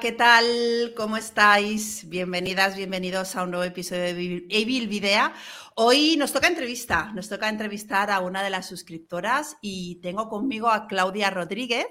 [0.00, 0.94] ¿qué tal?
[0.96, 2.08] ¿Cómo estáis?
[2.08, 5.34] Bienvenidas, bienvenidos a un nuevo episodio de Evil Videa.
[5.74, 10.70] Hoy nos toca entrevista, nos toca entrevistar a una de las suscriptoras y tengo conmigo
[10.70, 11.86] a Claudia Rodríguez,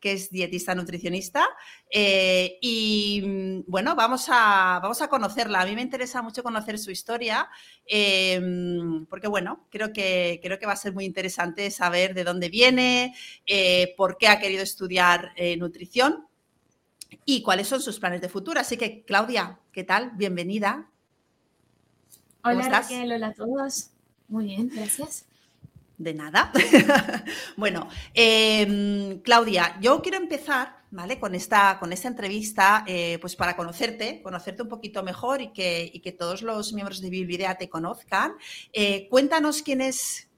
[0.00, 1.46] que es dietista nutricionista.
[1.90, 5.60] Eh, y bueno, vamos a, vamos a conocerla.
[5.60, 7.48] A mí me interesa mucho conocer su historia,
[7.84, 12.48] em, porque bueno, creo que, creo que va a ser muy interesante saber de dónde
[12.48, 13.14] viene,
[13.46, 16.31] eh, por qué ha querido estudiar eh, nutrición
[17.24, 18.60] y cuáles son sus planes de futuro.
[18.60, 20.12] Así que, Claudia, ¿qué tal?
[20.14, 20.88] Bienvenida.
[22.44, 23.90] Hola Raquel, hola a todos.
[24.28, 25.26] Muy bien, gracias.
[25.98, 26.50] De nada.
[27.56, 31.20] bueno, em, Claudia, yo quiero empezar, ¿vale?
[31.20, 36.00] Con esta, con esta entrevista, eh, pues para conocerte, conocerte un poquito mejor y que,
[36.02, 38.32] que todos los miembros de Bilvidea te conozcan.
[38.72, 40.28] Eh, cuéntanos quién es,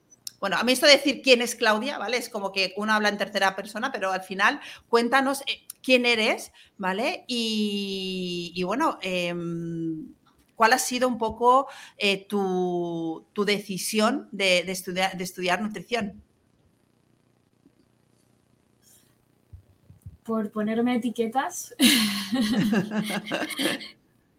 [0.40, 2.18] bueno, a mí esto de decir quién es Claudia, ¿vale?
[2.18, 6.52] Es como que uno habla en tercera persona, pero al final cuéntanos eh, quién eres,
[6.78, 7.24] ¿vale?
[7.28, 10.14] Y, bueno, em,
[10.56, 11.68] ¿cuál ha sido un poco
[11.98, 16.22] eh, tu, decisión de, estudiar, de estudiar nutrición?
[20.24, 21.74] Por ponerme etiquetas.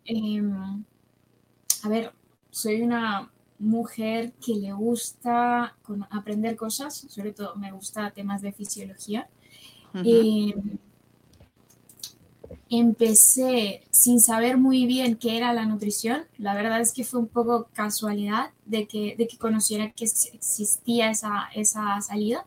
[0.07, 0.85] Em,
[1.81, 2.13] a ver,
[2.51, 5.75] soy una mujer que le gusta
[6.11, 9.27] aprender cosas, sobre todo me gusta temas de fisiología
[12.69, 16.23] empecé sin saber muy bien qué era la nutrición.
[16.37, 21.11] La verdad es que fue un poco casualidad de que, de que conociera que existía
[21.11, 22.45] esa, esa salida.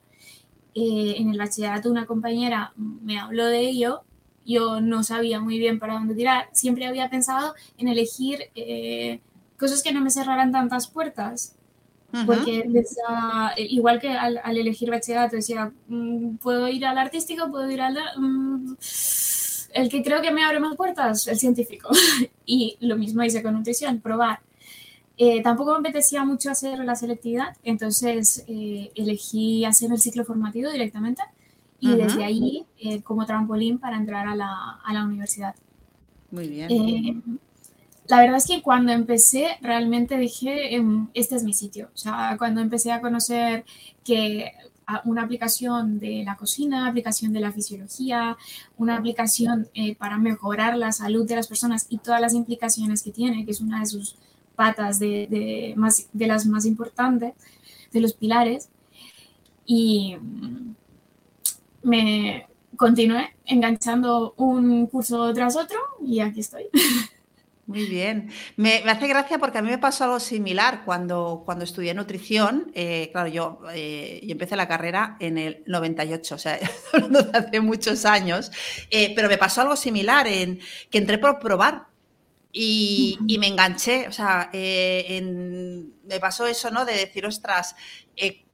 [0.74, 4.02] Eh, en el bachillerato una compañera me habló de ello.
[4.44, 6.48] Yo no sabía muy bien para dónde tirar.
[6.52, 9.20] Siempre había pensado en elegir eh,
[9.58, 11.54] cosas que no me cerraran tantas puertas.
[12.24, 12.66] Porque
[13.58, 17.98] igual que al, elegir bachillerato decía, mm, puedo ir al artístico, puedo ir al...
[18.16, 18.76] Mm,
[19.72, 21.88] el que creo que me abre más puertas, el científico.
[22.46, 24.40] y lo mismo hice con nutrición, probar.
[25.16, 30.70] Eh, tampoco me apetecía mucho hacer la selectividad, entonces eh, elegí hacer el ciclo formativo
[30.70, 31.22] directamente
[31.80, 35.56] y desde ahí eh, como trampolín para entrar a la, a la universidad.
[36.30, 37.40] Muy bien.
[38.06, 41.90] la verdad es que cuando empecé realmente dije, em, este es mi sitio.
[41.94, 43.64] O sea, cuando empecé a conocer
[44.04, 44.52] que
[45.04, 48.36] una aplicación de la cocina, aplicación de la fisiología,
[48.76, 53.12] una aplicación eh, para mejorar la salud de las personas y todas las implicaciones que
[53.12, 54.16] tiene, que es una de sus
[54.56, 57.34] patas de, más, de las más importantes,
[57.92, 58.70] de los pilares.
[59.66, 60.74] Y mm,
[61.82, 66.64] me continué enganchando un curso tras otro y aquí estoy.
[67.68, 68.30] Muy bien.
[68.56, 72.72] Me, hace gracia porque a mí me pasó algo similar cuando, cuando estudié nutrición.
[72.74, 76.58] Eh, claro, yo, eh, yo, empecé la carrera en el 98, o sea,
[77.34, 78.50] hace muchos años,
[78.90, 81.88] eh, pero me pasó algo similar en que entré por probar
[82.52, 84.08] y, y me enganché.
[84.08, 86.86] O sea, me pasó eso, ¿no?
[86.86, 87.76] De decir, ostras,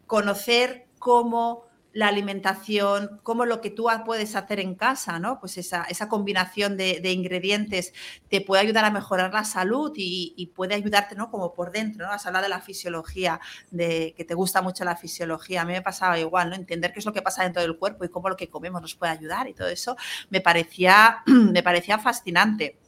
[0.09, 5.39] conocer cómo la alimentación, como lo que tú puedes hacer en casa, ¿no?
[5.39, 7.95] Pues esa, combinación de, ingredientes
[8.29, 11.31] te puede ayudar a mejorar la salud y, puede ayudarte, ¿no?
[11.31, 12.13] Como por dentro, ¿no?
[12.13, 13.41] Has hablado de la fisiología,
[13.71, 15.63] de que te gusta mucho la fisiología.
[15.63, 16.57] A mí me pasaba igual, ¿no?
[16.57, 18.95] Entender qué es lo que pasa dentro del cuerpo y cómo lo que comemos nos
[18.97, 19.97] puede ayudar y todo eso
[20.31, 22.79] me parecía, me parecía fascinante.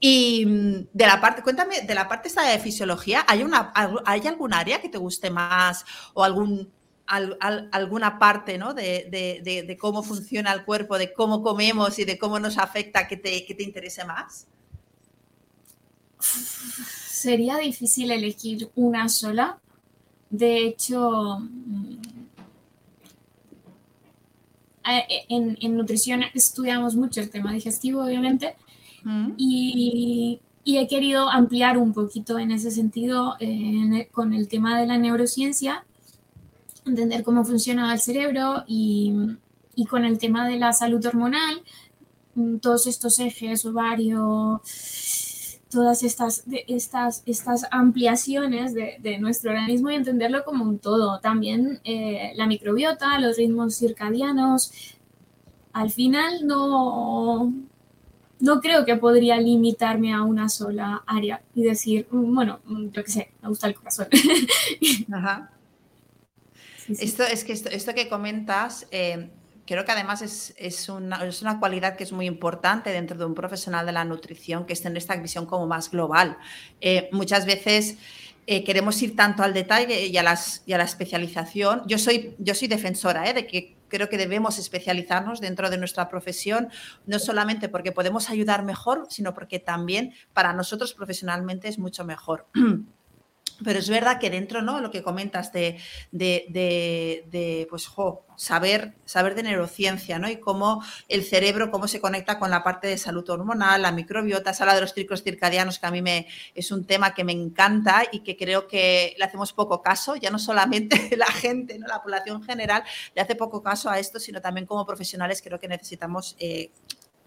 [0.00, 3.72] Y mm, de la parte, cuéntame, de la parte esta de fisiología, ¿hay, una,
[4.06, 5.84] ¿hay algún área que te guste más
[6.14, 6.72] o algún
[7.10, 8.72] alguna parte ¿no?
[8.72, 13.44] de, cómo funciona el cuerpo, de cómo comemos y de cómo nos afecta que te,
[13.44, 14.46] que te interese más?
[16.20, 19.58] Sería difícil elegir una sola.
[20.30, 21.96] De hecho, mm,
[24.88, 28.54] eh, en, nutrición estudiamos mucho el tema digestivo, obviamente,
[29.02, 29.32] mm.
[29.36, 33.36] y, he querido ampliar un poquito en ese sentido
[34.12, 35.84] con el tema de la neurociencia
[36.86, 39.14] entender cómo funciona el cerebro y,
[39.74, 41.62] y con el tema de la salud hormonal,
[42.34, 44.62] mm, todos estos ejes, ovario,
[45.70, 51.20] todas estas, estas, estas ampliaciones de, de, nuestro organismo y entenderlo como un todo.
[51.20, 54.72] También eh, la microbiota, los ritmos circadianos.
[55.72, 57.52] Al final no,
[58.40, 63.04] no creo que podría limitarme a una sola área y decir, mm, bueno, mm, yo
[63.04, 64.08] qué sé, me gusta el corazón.
[65.12, 65.50] Ajá.
[66.88, 69.30] Esto es que esto, que comentas, eh,
[69.66, 73.34] creo que además es, una, es, una, cualidad que es muy importante dentro de un
[73.34, 76.38] profesional de la nutrición, que es tener esta visión como más global.
[76.80, 77.96] Eh, muchas veces
[78.46, 81.82] eh, queremos ir tanto al detalle y a, las, y a la especialización.
[81.86, 86.68] Yo soy, yo soy defensora de que creo que debemos especializarnos dentro de nuestra profesión,
[87.06, 92.46] no solamente porque podemos ayudar mejor, sino porque también para nosotros profesionalmente es mucho mejor.
[93.62, 94.80] Pero es verdad que dentro, ¿no?
[94.80, 95.78] Lo que comentas de,
[96.10, 97.88] de, pues,
[98.36, 100.28] saber, saber de neurociencia, ¿no?
[100.28, 104.54] Y cómo el cerebro, cómo se conecta con la parte de salud hormonal, la microbiota,
[104.54, 108.04] se de los ciclos circadianos, que a mí me, es un tema que me encanta
[108.10, 111.86] y que creo que le hacemos poco caso, ya no solamente la gente, ¿no?
[111.86, 112.82] La población general
[113.14, 116.70] le hace poco caso a esto, sino también como profesionales creo que necesitamos eh,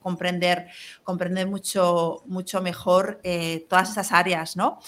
[0.04, 0.68] comprender,
[1.04, 4.80] comprender mucho, mucho mejor eh, todas esas áreas, ¿no?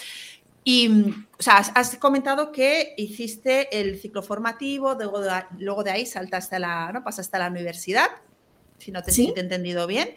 [0.67, 6.07] Y, o sea, has comentado que hiciste el ciclo formativo, luego de, luego de ahí
[6.07, 7.03] saltaste a la, ¿no?
[7.03, 8.07] pasaste a la universidad,
[8.79, 10.09] si no te, he entendido bien.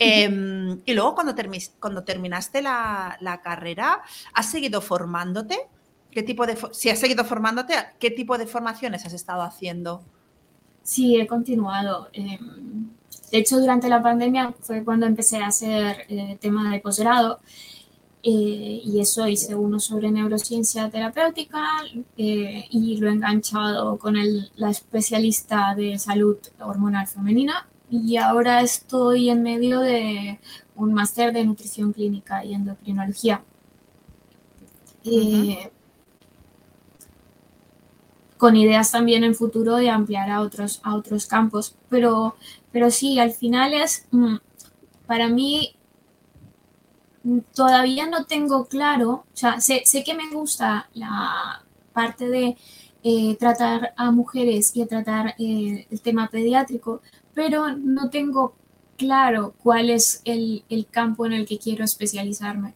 [0.00, 1.36] Em, y luego cuando,
[1.78, 4.02] cuando terminaste la, la, carrera,
[4.34, 5.56] ¿has seguido formándote?
[6.10, 10.02] ¿Qué tipo de, si has seguido formándote, ¿qué tipo de formaciones has estado haciendo?
[10.82, 12.08] Sí, he continuado.
[12.12, 12.88] Em,
[13.30, 17.38] de hecho, durante la pandemia fue cuando empecé a hacer eh, tema de posgrado.
[18.24, 21.60] Eh, y eso hice uno sobre neurociencia terapéutica
[22.16, 27.66] eh, y lo he enganchado con el, la especialista de salud hormonal femenina.
[27.90, 30.38] Y ahora estoy en medio de
[30.76, 33.42] un máster de nutrición clínica y endocrinología.
[35.04, 35.70] Eh,
[38.38, 42.36] con ideas también en futuro de ampliar a otros, a otros campos, pero,
[42.72, 44.36] pero sí, al final es, mm,
[45.06, 45.76] para mí
[47.54, 52.56] todavía no tengo claro, o sea, sé, que me gusta la parte de
[53.02, 57.00] eh, tratar a mujeres y tratar eh, el tema pediátrico,
[57.34, 58.54] pero no tengo
[58.96, 62.74] claro cuál es el, campo en el que quiero especializarme.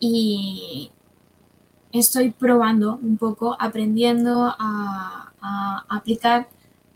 [0.00, 0.90] Y
[1.92, 5.32] estoy probando un poco, aprendiendo a,
[5.88, 6.48] aplicar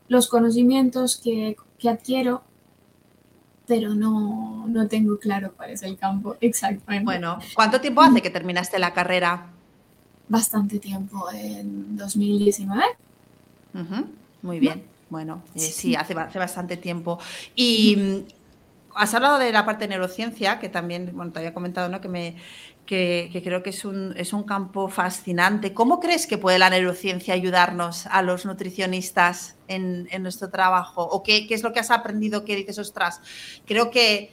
[0.08, 2.42] los conocimientos que, que adquiero
[3.68, 7.04] pero no, no tengo claro cuál es el campo exactamente.
[7.04, 9.46] Bueno, ¿cuánto tiempo hace que terminaste la carrera?
[10.26, 12.82] Bastante tiempo, en 2019.
[14.42, 14.82] muy bien.
[15.10, 17.18] Bueno, eh, sí, hace, hace bastante tiempo.
[17.54, 21.88] Y mm, has hablado de la parte de neurociencia, que también, bueno, te había comentado,
[21.88, 22.00] ¿no?
[22.00, 22.36] Que me,
[22.88, 25.74] que, creo que es un, es un, campo fascinante.
[25.74, 31.02] ¿Cómo crees que puede la neurociencia ayudarnos a los nutricionistas en, en nuestro trabajo?
[31.02, 33.20] ¿O qué, qué, es lo que has aprendido que dices, ostras?
[33.66, 34.32] Creo que,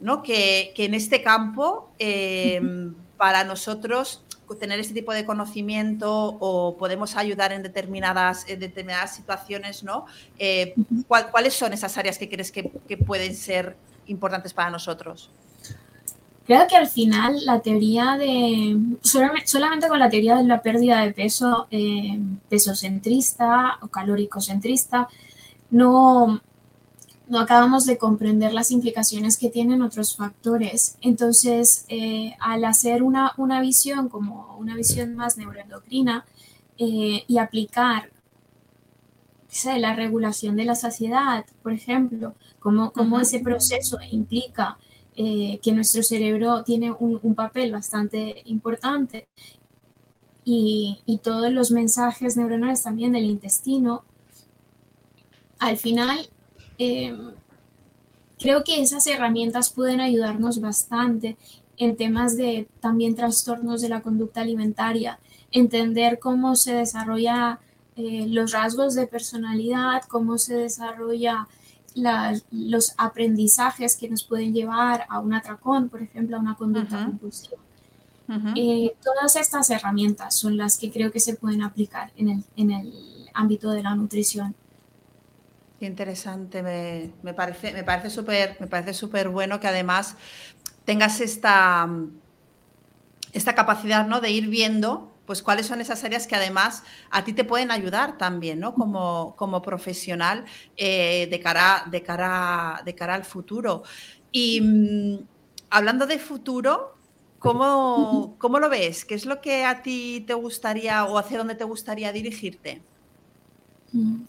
[0.00, 0.24] ¿no?
[0.24, 4.24] que, que en este campo, em, para nosotros,
[4.58, 10.04] tener este tipo de conocimiento o podemos ayudar en determinadas, en determinadas situaciones, ¿no?
[10.38, 10.74] Eh,
[11.06, 13.76] ¿Cuáles son esas áreas que crees que, que pueden ser
[14.06, 15.30] importantes para nosotros?
[16.44, 21.12] Creo que al final la teoría de, solamente, con la teoría de la pérdida de
[21.12, 22.18] peso, eh,
[22.48, 25.08] peso centrista o calórico centrista,
[25.70, 26.42] no,
[27.28, 30.96] no acabamos de comprender las implicaciones que tienen otros factores.
[31.00, 36.24] Entonces, eh, al hacer una, una, visión como una visión más neuroendocrina
[36.76, 38.10] eh, y aplicar
[39.78, 44.78] la regulación de la saciedad, por ejemplo, cómo, cómo ese proceso implica
[45.16, 49.28] eh, que nuestro cerebro tiene un, papel bastante importante.
[50.44, 54.04] Y, todos los mensajes neuronales también del intestino,
[55.58, 56.28] al final
[56.78, 57.32] em,
[58.38, 61.36] creo que esas herramientas pueden ayudarnos bastante
[61.76, 65.20] en temas de también trastornos de la conducta alimentaria,
[65.52, 67.60] entender cómo se desarrolla
[67.96, 71.46] eh, los rasgos de personalidad, cómo se desarrolla
[71.94, 77.58] los aprendizajes que nos pueden llevar a un atracón, por ejemplo, a una conducta compulsiva.
[78.56, 82.70] Eh, todas estas herramientas son las que creo que se pueden aplicar en el, en
[82.70, 84.54] el ámbito de la nutrición.
[85.78, 90.16] Qué interesante, me, me parece, me parece súper, me parece súper bueno que además
[90.84, 91.88] tengas esta,
[93.32, 94.20] esta capacidad ¿no?
[94.20, 98.18] de ir viendo pues cuáles son esas áreas que además a ti te pueden ayudar
[98.18, 98.74] también, ¿no?
[98.74, 100.44] Como, como profesional
[100.76, 103.82] eh, de, cara, de, cara, de cara al futuro.
[104.30, 105.26] Y mm,
[105.70, 106.98] hablando de futuro,
[107.38, 109.06] ¿cómo, ¿cómo, lo ves?
[109.06, 112.82] ¿Qué es lo que a ti te gustaría o hacia dónde te gustaría dirigirte?
[113.92, 114.24] Mm.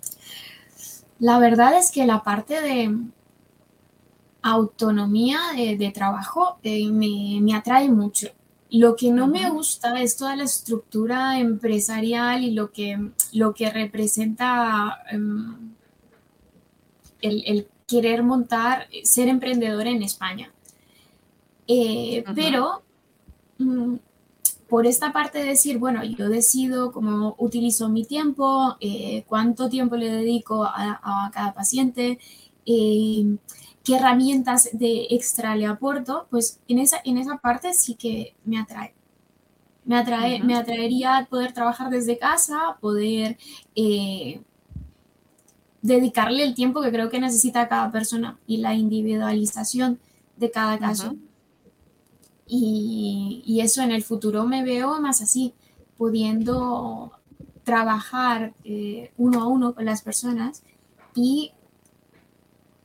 [1.19, 2.98] La verdad es que la parte de
[4.41, 8.29] autonomía de, trabajo eh, me, me atrae mucho.
[8.74, 13.70] Lo que no me gusta es toda la estructura empresarial y lo que, lo que
[13.70, 15.75] representa em,
[17.22, 20.51] el, querer montar, ser emprendedor en España.
[21.68, 22.82] Eh, pero,
[23.60, 23.98] mm,
[24.68, 29.98] por esta parte de decir, bueno, yo decido cómo utilizo mi tiempo, eh, cuánto tiempo
[29.98, 32.18] le dedico a, cada paciente,
[32.65, 33.38] eh,
[33.84, 38.58] qué herramientas de extra le aporto, pues en esa, en esa parte sí que me
[38.58, 38.94] atrae.
[39.86, 43.38] Me, atrae, me atraería poder trabajar desde casa, poder
[43.75, 44.42] eh,
[45.82, 50.00] dedicarle el tiempo que creo que necesita cada persona y la individualización
[50.38, 51.16] de cada caso.
[52.48, 55.54] y, eso en el futuro me veo más así,
[55.98, 57.13] pudiendo
[57.63, 60.63] trabajar eh, uno a uno con las personas
[61.16, 61.52] y,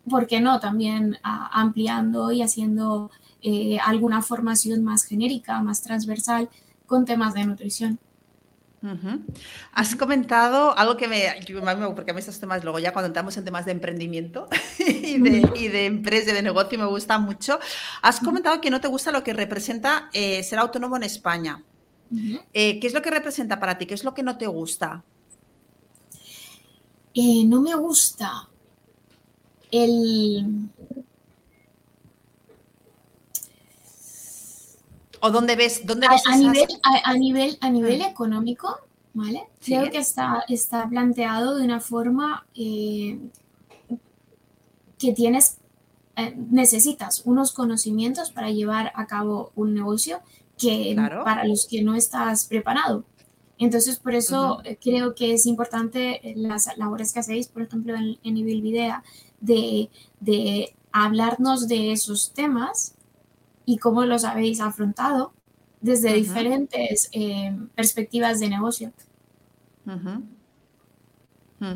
[0.09, 3.11] ¿por qué no?, también ampliando y haciendo
[3.43, 6.49] eh, alguna formación más genérica, más transversal
[6.87, 7.99] con temas de nutrición.
[9.73, 11.25] Has comentado algo que me,
[11.95, 14.49] porque a mí estos temas, luego ya cuando entramos en temas de emprendimiento
[14.79, 17.59] y de, empresa y de negocio me gusta mucho.
[18.03, 21.62] Has comentado que no te gusta lo que representa eh, ser autónomo en España.
[22.55, 23.87] Eh, ¿Qué es lo que representa para ti?
[23.87, 25.03] ¿Qué es lo que no te gusta?
[27.15, 28.49] Eh, no me gusta
[29.70, 30.70] el,
[35.20, 35.82] ¿O dónde ves?
[35.84, 36.68] Dónde a, nivel,
[37.04, 38.02] a, nivel, a nivel mm.
[38.02, 38.78] económico,
[39.14, 39.48] ¿vale?
[39.64, 43.18] Creo que está, está planteado de una forma eh,
[44.98, 45.58] que tienes,
[46.16, 50.20] eh, necesitas unos conocimientos para llevar a cabo un negocio
[50.56, 53.04] que para los que no estás preparado.
[53.60, 58.18] Entonces, por eso eh, creo que es importante las labores que hacéis, por ejemplo, en,
[58.22, 59.02] en Ibilvidea,
[59.40, 59.90] de,
[60.21, 62.95] de hablarnos de esos temas
[63.64, 65.33] y cómo los habéis afrontado
[65.80, 68.92] desde diferentes eh, perspectivas de negocio.
[69.85, 71.75] Mm.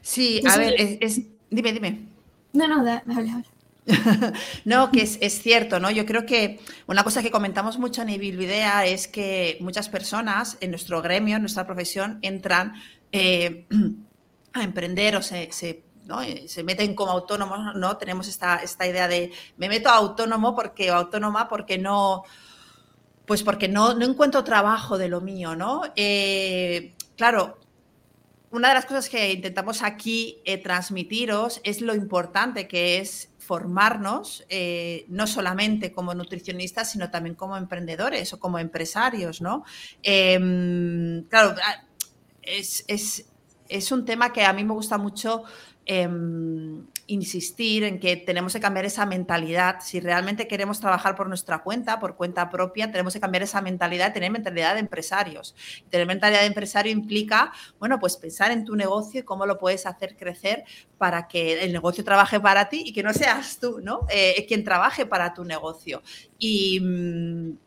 [0.00, 2.08] Sí, a ver, es, dime, dime.
[2.52, 3.44] No, no, dale, dale.
[4.64, 5.90] no, que es, cierto, ¿no?
[5.90, 10.70] Yo creo que una cosa que comentamos mucho en Ibilvidea es que muchas personas en
[10.70, 12.74] nuestro gremio, en nuestra profesión, entran
[13.12, 13.66] eh,
[14.52, 15.42] a emprender o se
[16.22, 17.96] eh, se meten como autónomos, ¿no?
[17.96, 22.24] Tenemos esta, esta idea de me meto autónomo porque autónoma porque no,
[23.26, 25.82] pues porque no, no encuentro trabajo de lo mío, ¿no?
[25.96, 27.58] Eh, claro,
[28.50, 34.46] una de las cosas que intentamos aquí eh, transmitiros es lo importante que es formarnos,
[35.08, 39.64] no solamente como nutricionistas, sino también como emprendedores o como empresarios, ¿no?
[40.02, 41.54] Em, claro,
[42.40, 43.26] es, es,
[43.68, 45.44] es, un tema que a mí me gusta mucho
[45.86, 49.80] Em, insistir en que tenemos que cambiar esa mentalidad.
[49.82, 54.14] Si realmente queremos trabajar por nuestra cuenta, por cuenta propia, tenemos que cambiar esa mentalidad,
[54.14, 55.54] tener mentalidad de empresarios.
[55.90, 59.84] Tener mentalidad de empresario implica, bueno, pues pensar en tu negocio y cómo lo puedes
[59.84, 60.64] hacer crecer
[60.96, 64.06] para que el negocio trabaje para ti y que no seas tú, ¿no?
[64.08, 66.02] Eh, quien trabaje para tu negocio.
[66.38, 67.58] Y mm,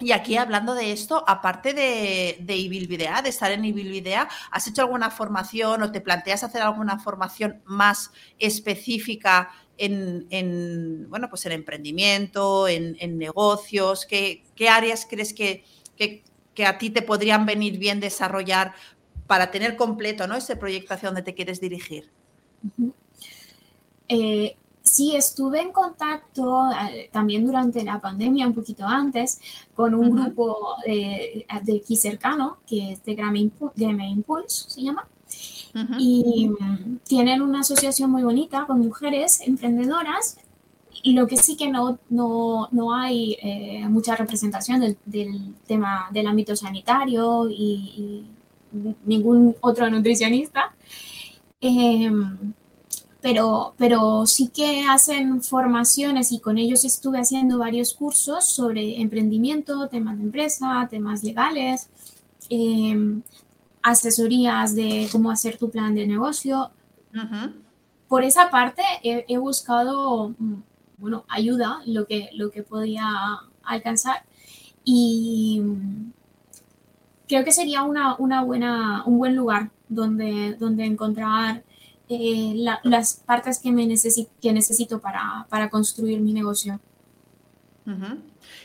[0.00, 4.82] y aquí hablando de esto, aparte de, de Ibilvidea, de estar en Ibilvidea, ¿has hecho
[4.82, 12.68] alguna formación o te planteas hacer alguna formación más específica en, bueno, pues en emprendimiento,
[12.68, 14.06] en, negocios?
[14.06, 15.64] ¿Qué, áreas crees que,
[15.96, 18.74] que, a ti te podrían venir bien desarrollar
[19.26, 20.36] para tener completo ¿no?
[20.36, 22.10] ese proyecto hacia donde te quieres dirigir?
[24.94, 29.40] Sí, estuve en contacto eh, también durante la pandemia, un poquito antes,
[29.74, 35.04] con un grupo de, aquí cercano, que es de Game Impulse, se llama.
[35.98, 40.38] Y mm, tienen una asociación muy bonita con mujeres emprendedoras.
[41.02, 46.28] Y lo que sí que no, no, no hay eh, mucha representación del, tema del
[46.28, 48.26] ámbito sanitario y,
[49.04, 50.72] ningún otro nutricionista.
[51.60, 52.54] Em,
[53.24, 59.88] pero, pero sí que hacen formaciones y con ellos estuve haciendo varios cursos sobre emprendimiento,
[59.88, 61.88] temas de empresa, temas legales,
[62.50, 63.22] em,
[63.82, 66.70] asesorías de cómo hacer tu plan de negocio.
[68.08, 70.56] Por esa parte he, buscado, mm,
[70.98, 73.06] bueno, ayuda, lo que, lo que podía
[73.62, 74.22] alcanzar
[74.84, 76.12] y mm,
[77.26, 81.62] creo que sería una, una buena, un buen lugar donde, donde encontrar
[82.08, 83.86] eh, las partes que, me
[84.40, 86.80] que necesito para, para, construir mi negocio.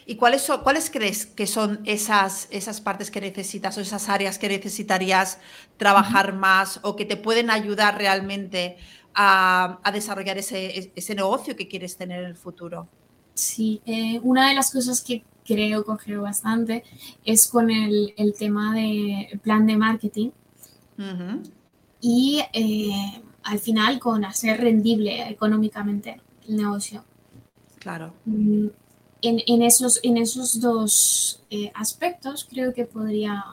[0.06, 4.40] ¿Y cuáles, son, cuáles crees que son esas, esas partes que necesitas o esas áreas
[4.40, 5.40] que necesitarías
[5.78, 8.78] trabajar más o que te pueden ayudar realmente
[9.14, 12.88] a, a desarrollar ese, ese, negocio que quieres tener en el futuro?
[13.34, 16.84] Sí, eh, una de las cosas que creo coger bastante
[17.26, 20.30] es con el, el tema de plan de marketing.
[22.02, 27.04] Y eh, al final con hacer rendible económicamente el negocio.
[27.80, 28.14] Claro.
[28.26, 28.68] Mm,
[29.22, 33.44] en, esos, en esos dos eh, aspectos creo que podría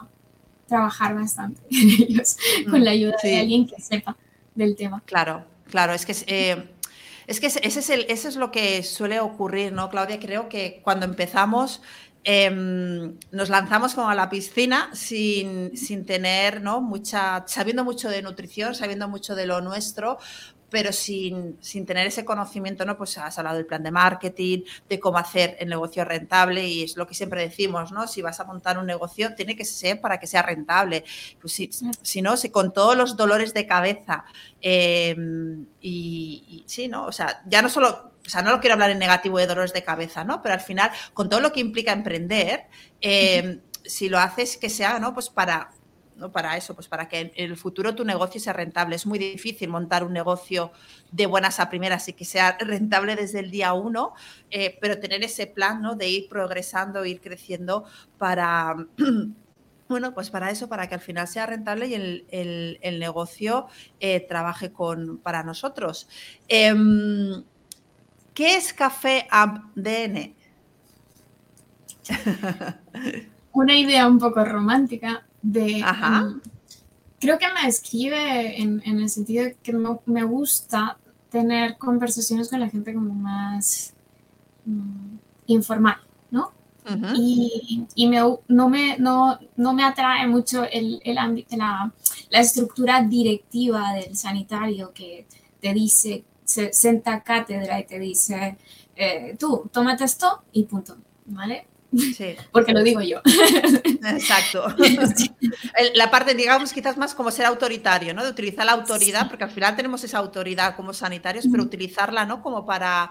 [0.67, 2.37] trabajar bastante en ellos
[2.71, 4.17] con la ayuda de alguien que sepa
[4.55, 5.03] del tema.
[5.07, 6.15] Claro, claro, es que...
[6.27, 6.73] Eh,
[7.27, 10.21] es que ese es, el, ese es lo que suele ocurrir, ¿no, Claudia?
[10.21, 11.83] Creo que cuando empezamos
[12.29, 16.81] em, nos lanzamos como a la piscina sin, sin, tener, ¿no?
[16.81, 20.19] Mucha, sabiendo mucho de nutrición, sabiendo mucho de lo nuestro,
[20.71, 21.57] pero sin,
[21.87, 22.97] tener ese conocimiento, ¿no?
[22.97, 26.97] Pues has hablado del plan de marketing, de cómo hacer el negocio rentable y es
[26.97, 28.07] lo que siempre decimos, ¿no?
[28.09, 31.05] Si vas a montar un negocio, tiene que ser para que sea rentable.
[31.41, 31.71] Pues si,
[32.03, 34.25] si no, si con todos los dolores de cabeza
[34.61, 37.07] em, y, sí, ¿no?
[37.07, 39.73] O sea, ya no solo, o sea, no lo quiero hablar en negativo de dolores
[39.73, 40.43] de cabeza, ¿no?
[40.43, 42.65] Pero al final, con todo lo que implica emprender,
[43.01, 45.15] em, si lo haces que sea, ¿no?
[45.15, 45.71] Pues para
[46.17, 46.33] ¿no?
[46.33, 48.97] Para eso, pues para que en el futuro tu negocio sea rentable.
[48.97, 50.73] Es muy difícil montar un negocio
[51.13, 54.15] de buenas a primeras y que sea rentable desde el día uno,
[54.51, 55.95] eh, pero tener ese plan ¿no?
[55.95, 57.85] de ir progresando, ir creciendo
[58.19, 58.75] para...
[59.89, 63.69] Bueno, pues para eso, para que al final sea rentable y el, negocio
[64.01, 66.09] eh, trabaje con, para nosotros.
[66.49, 67.45] Em,
[68.37, 70.35] ¿Qué es Café AppDN?
[73.53, 75.83] Una idea un poco romántica de...
[75.83, 76.43] Mm,
[77.19, 80.99] creo que me escribe en, el sentido de que me gusta
[81.31, 83.95] tener conversaciones con la gente como más
[84.67, 85.17] mm,
[85.47, 85.97] informal,
[86.31, 86.53] ¿no?
[87.15, 91.91] Y, me, no, me, no, no, me atrae mucho el, el la,
[92.29, 95.27] la, estructura directiva del sanitario que
[95.59, 98.57] te dice, se senta cátedra y te dice,
[98.95, 101.67] eh, tú, tómate esto y punto, ¿vale?
[102.53, 103.21] Porque lo digo yo.
[104.05, 104.67] Exacto.
[105.95, 108.25] La parte, digamos, quizás más como ser autoritario, ¿no?
[108.25, 112.43] De utilizar la autoridad, porque al final tenemos esa autoridad como sanitarios, pero utilizarla, ¿no?
[112.43, 113.11] Como para,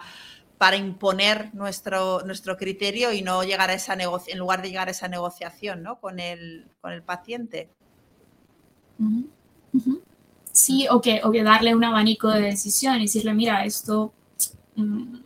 [0.57, 4.87] para imponer nuestro, nuestro criterio y no llegar a esa negocia en lugar de llegar
[4.87, 5.99] a esa negociación, ¿no?
[5.99, 7.69] Con el, con el paciente.
[10.55, 14.13] Sí, o que, o que darle un abanico de decisión y decirle, mira, esto
[14.77, 15.17] mm,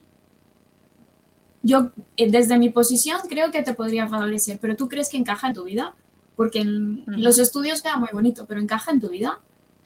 [1.62, 5.48] yo eh, desde mi posición creo que te podría favorecer, pero tú crees que encaja
[5.50, 5.94] en tu vida,
[6.36, 9.40] porque en los estudios queda muy bonito, pero encaja en tu vida,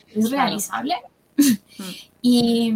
[0.07, 0.95] es realizable.
[2.21, 2.73] y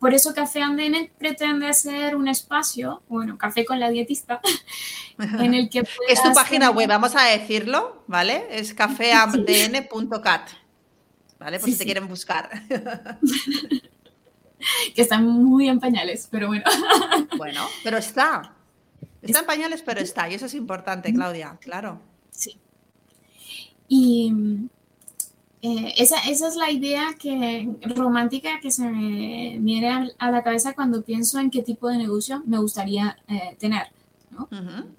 [0.00, 4.40] por eso Café Andene pretende ser un espacio, bueno, café con la dietista,
[5.18, 8.46] en el que Es tu página web, vamos a decirlo, ¿vale?
[8.50, 10.48] Es cafeamdn.cat,
[11.38, 11.58] ¿vale?
[11.58, 12.50] Por si te quieren buscar.
[14.94, 16.64] que están muy en pañales, pero bueno.
[17.36, 18.54] Bueno, pero está.
[19.22, 20.28] Está en pañales, pero está.
[20.28, 22.00] Y eso es importante, Claudia, claro.
[22.30, 22.58] Sí.
[23.86, 24.32] Y
[25.62, 30.74] eh, esa, esa, es la idea que, romántica que se me viene a la cabeza
[30.74, 33.86] cuando pienso en qué tipo de negocio me gustaría eh, tener.
[34.30, 34.48] ¿no?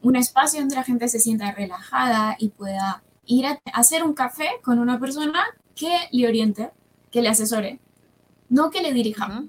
[0.01, 4.49] Un espacio donde la gente se sienta relajada y pueda ir a hacer un café
[4.63, 5.43] con una persona
[5.75, 6.71] que le oriente,
[7.11, 7.79] que le asesore,
[8.49, 9.43] no que le dirija.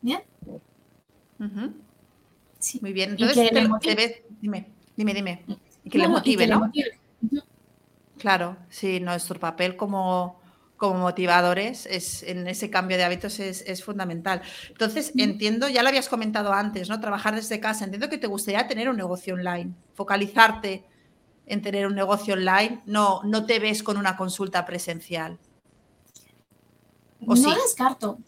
[0.00, 0.20] ¿Bien?
[2.60, 2.78] sí.
[2.80, 3.10] Muy bien.
[3.10, 3.50] Entonces,
[4.40, 5.44] dime, dime, dime.
[5.84, 6.72] Y que le motive, ¿no?
[8.18, 10.40] Claro, sí, nuestro papel como,
[10.76, 14.40] como motivadores es, en ese cambio de hábitos es, fundamental.
[14.68, 17.00] Entonces, entiendo, ya lo habías comentado antes, ¿no?
[17.00, 17.84] Trabajar desde casa.
[17.84, 20.91] Entiendo que te gustaría tener un negocio online, focalizarte
[21.52, 25.38] en tener un negocio online, no, no te ves con una consulta presencial.
[27.20, 28.18] no descarto.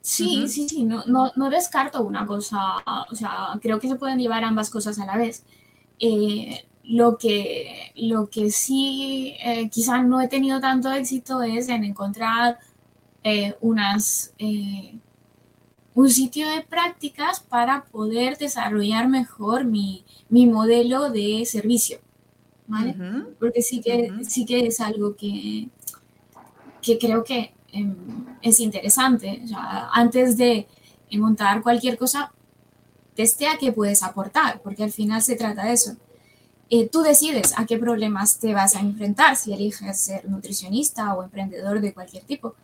[0.00, 2.76] Sí, sí, sí, no, no, no, descarto una cosa,
[3.10, 5.44] o sea, creo que se pueden llevar ambas cosas a la vez.
[6.00, 11.84] Eh, lo, que, lo que sí eh, quizás no he tenido tanto éxito es en
[11.84, 12.58] encontrar
[13.22, 14.32] eh, unas,
[15.94, 21.98] un sitio de prácticas para poder desarrollar mejor mi, mi modelo de servicio,
[22.66, 22.94] ¿vale?
[23.38, 25.68] Porque sí que, sí que es algo que,
[26.82, 27.94] que creo que Em,
[28.42, 29.42] es interesante.
[29.92, 30.66] antes de
[31.12, 32.32] montar cualquier cosa,
[33.14, 35.96] testea qué puedes aportar, porque al final se trata de eso.
[36.70, 41.22] Eh, tú decides a qué problemas te vas a enfrentar si eliges ser nutricionista o
[41.22, 42.54] emprendedor de cualquier tipo,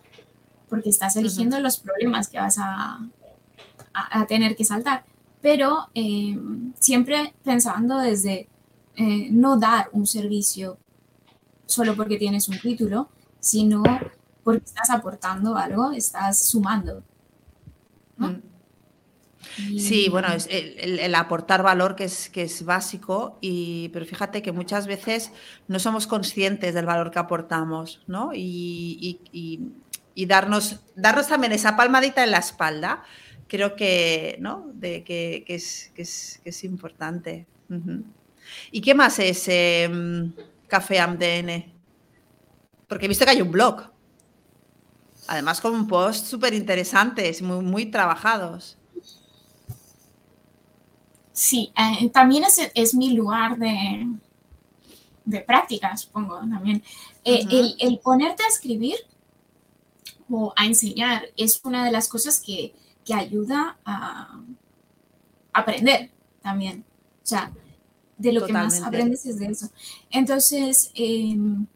[0.69, 3.01] porque estás eligiendo los problemas que vas a,
[3.93, 5.05] a, tener que saltar,
[5.41, 8.49] pero em, siempre pensando desde
[8.97, 10.79] eh, no dar un servicio
[11.67, 13.09] solo porque tienes un título,
[13.41, 13.83] sino
[14.45, 17.03] porque estás aportando algo, estás sumando.
[18.17, 18.35] Mm.
[19.79, 24.53] Sí, bueno, es el, aportar valor que es, que es básico, y, pero fíjate que
[24.53, 25.33] muchas veces
[25.69, 28.31] no somos conscientes del valor que aportamos, ¿no?
[28.33, 33.03] Y, y, darnos, darnos también esa palmadita en la espalda
[33.53, 34.71] creo que, ¿no?
[34.73, 37.47] De que, es, es, importante.
[38.71, 40.33] ¿Y qué más es em,
[40.69, 41.73] Café AMDN?
[42.89, 43.91] Porque he visto que hay un blog.
[45.29, 48.77] Además con un post súper interesantes, muy, muy trabajados.
[51.33, 54.07] Sí, eh, también es, es, mi lugar de,
[55.25, 56.83] de práctica, supongo, también.
[57.25, 58.97] Eh, el, el, ponerte a escribir
[60.29, 64.41] o a enseñar es una de las cosas que, que ayuda a
[65.53, 66.11] aprender
[66.43, 66.85] también.
[67.23, 67.53] O sea,
[68.23, 69.69] de lo que más aprendes es de eso.
[70.11, 71.67] Entonces, em,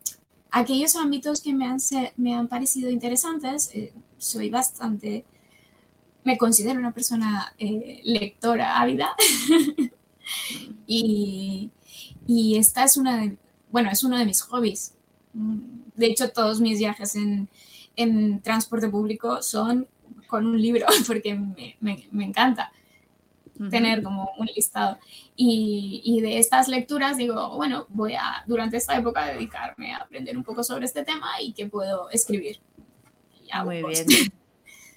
[0.50, 1.78] aquellos ámbitos que me han,
[2.16, 5.24] me han parecido interesantes, eh, soy bastante,
[6.24, 9.10] me considero una persona eh, lectora ávida
[10.86, 11.70] y,
[12.26, 13.36] y, esta es una de,
[13.70, 14.94] bueno, es uno de mis hobbies.
[15.32, 17.48] De hecho, todos mis viajes en,
[17.96, 19.88] en transporte público son
[20.26, 22.72] con un libro porque me, me, encanta
[23.70, 24.98] tener como un listado.
[25.34, 30.36] Y, y, de estas lecturas digo, bueno, voy a durante esta época dedicarme a aprender
[30.36, 32.60] un poco sobre este tema y que puedo escribir.
[33.64, 34.32] Muy bien.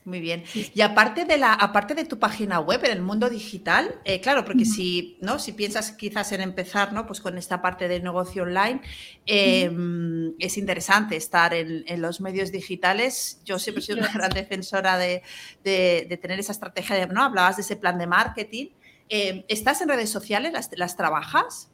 [0.10, 0.44] Muy bien.
[0.74, 4.44] Y aparte de la, aparte de tu página web en el mundo digital, eh, claro,
[4.44, 5.38] porque si, ¿no?
[5.38, 7.06] Si piensas quizás en empezar, ¿no?
[7.06, 8.82] Pues con esta parte de negocio online,
[9.28, 13.40] em, es interesante estar en, los medios digitales.
[13.46, 15.22] Yo siempre he sido una gran defensora de,
[15.64, 17.24] tener esa estrategia de, ¿no?
[17.24, 18.70] Hablabas de ese plan de marketing.
[19.10, 20.52] Em, ¿Estás en redes sociales?
[20.52, 21.70] ¿Las, las trabajas?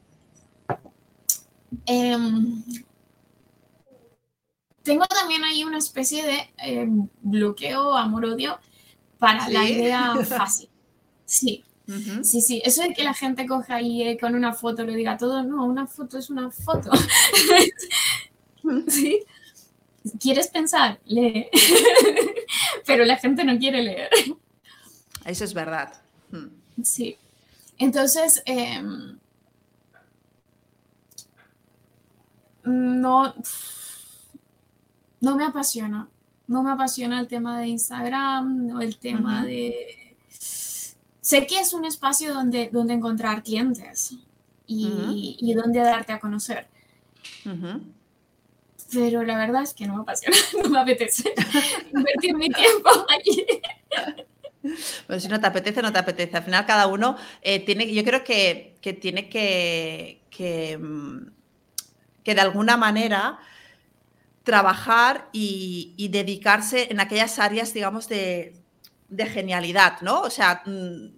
[4.86, 6.86] Em, tengo también ahí una especie de eh,
[7.22, 8.58] bloqueo, amor-odio
[9.18, 10.68] para la idea fácil.
[11.24, 11.64] Sí,
[12.22, 12.62] sí, sí.
[12.64, 15.64] Eso de que la gente coja ahí eh, con una foto lo diga todo, no,
[15.64, 16.90] una foto es una foto.
[18.88, 19.22] ¿Sí?
[20.20, 21.00] ¿Quieres pensar?
[21.04, 21.48] Lee.
[22.86, 24.10] Pero la gente no quiere leer.
[25.24, 26.00] Eso es verdad.
[26.82, 27.18] Sí.
[27.78, 29.18] Entonces, em,
[32.62, 33.34] no
[35.26, 36.08] no me apasiona.
[36.46, 40.14] No me apasiona el tema de Instagram o el tema de...
[41.20, 44.14] Sé que es un espacio donde, donde encontrar clientes
[44.68, 46.68] y, donde darte a conocer.
[48.92, 51.34] Pero la verdad es que no me apasiona, no me apetece
[51.92, 53.44] invertir mi tiempo allí.
[55.08, 56.36] Bueno, si no te apetece, no te apetece.
[56.36, 61.30] Al final cada uno eh, tiene, yo creo que, tiene que, que, mm,
[62.22, 63.40] que de alguna manera
[64.46, 68.54] trabajar y, dedicarse en aquellas áreas, digamos, de,
[69.34, 70.20] genialidad, ¿no?
[70.20, 71.08] O sea, mm,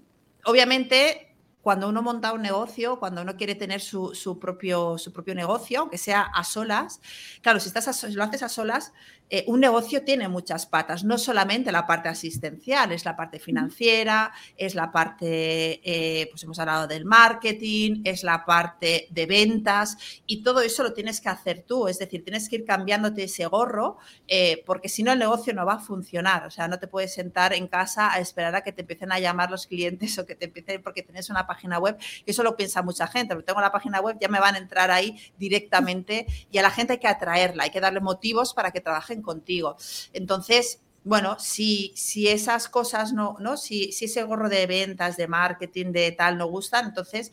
[0.47, 5.81] obviamente cuando uno monta un negocio, cuando uno quiere tener su, propio, su propio negocio,
[5.81, 7.03] aunque sea a solas,
[7.43, 8.95] claro, si, estás lo haces a solas,
[9.31, 14.33] eh, un negocio tiene muchas patas, no solamente la parte asistencial, es la parte financiera,
[14.57, 20.43] es la parte, eh, pues hemos hablado del marketing, es la parte de ventas y
[20.43, 23.99] todo eso lo tienes que hacer tú, es decir, tienes que ir cambiándote ese gorro
[24.27, 27.13] eh, porque si no el negocio no va a funcionar, o sea, no te puedes
[27.13, 30.37] sentar en casa a esperar a que te empiecen a llamar los clientes o que
[30.37, 33.61] te empiecen porque tienes una página web, y eso lo piensa mucha gente, pero tengo
[33.61, 36.99] la página web, ya me van a entrar ahí directamente y a la gente hay
[36.99, 39.77] que atraerla, hay que darle motivos para que trabajen contigo.
[40.13, 43.57] Entonces, bueno, si, si esas cosas no, ¿no?
[43.57, 47.33] Si, si ese gorro de ventas, de marketing, de tal no gustan, entonces,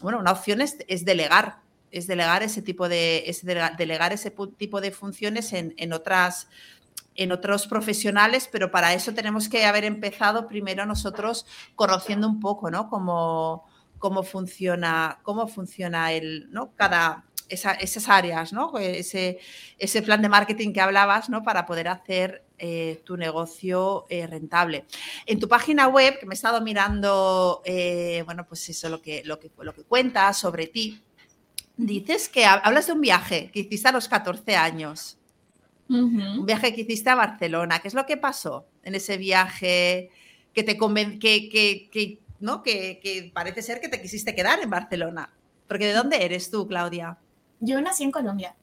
[0.00, 4.90] bueno, una opción es, delegar, es delegar ese tipo de, es delegar ese tipo de
[4.90, 6.48] funciones en, en otras
[7.14, 12.70] en otros profesionales, pero para eso tenemos que haber empezado primero nosotros conociendo un poco,
[12.70, 12.88] ¿no?
[12.88, 13.66] Cómo,
[13.98, 16.72] cómo funciona, cómo funciona el, ¿no?
[16.74, 18.78] Cada, esas áreas, ¿no?
[18.78, 19.38] Ese,
[19.78, 21.42] ese, plan de marketing que hablabas, ¿no?
[21.42, 24.84] Para poder hacer eh, tu negocio eh, rentable.
[25.26, 29.22] En tu página web, que me he estado mirando, eh, bueno, pues eso, lo que,
[29.24, 31.02] lo, que, lo que cuentas sobre ti,
[31.76, 35.18] dices que hablas de un viaje que hiciste a los 14 años.
[35.88, 37.80] Un viaje que hiciste a Barcelona.
[37.80, 40.10] ¿Qué es lo que pasó en ese viaje
[40.54, 41.50] que te que,
[41.90, 42.62] que, ¿no?
[42.62, 45.30] que, que parece ser que te quisiste quedar en Barcelona?
[45.66, 47.18] Porque ¿de dónde eres tú, Claudia?
[47.62, 48.56] Yo nací en Colombia.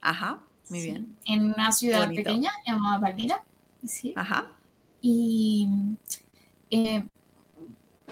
[0.00, 0.38] Ajá,
[0.70, 1.16] muy bien.
[1.24, 3.42] En una ciudad pequeña llamada Palmira.
[3.84, 4.14] Sí.
[4.16, 4.46] Ajá.
[5.02, 5.68] Y
[6.70, 7.04] eh,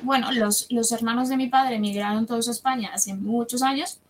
[0.02, 4.00] bueno, los, los, hermanos de mi padre emigraron todos a España hace muchos años.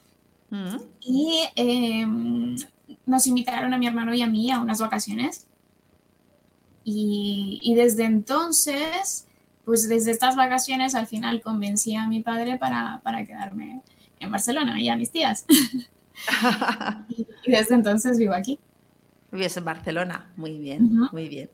[0.48, 0.76] Mm.
[1.00, 2.56] Y em,
[3.04, 5.46] nos invitaron a mi hermano y a mí a unas vacaciones.
[6.82, 9.26] Y, y, desde entonces,
[9.66, 13.82] pues desde estas vacaciones al final convencí a mi padre para, para quedarme
[14.18, 15.44] en Barcelona y a mis tías.
[17.08, 18.58] y desde entonces vivo aquí.
[19.32, 21.48] Vives en Barcelona, muy bien, muy bien.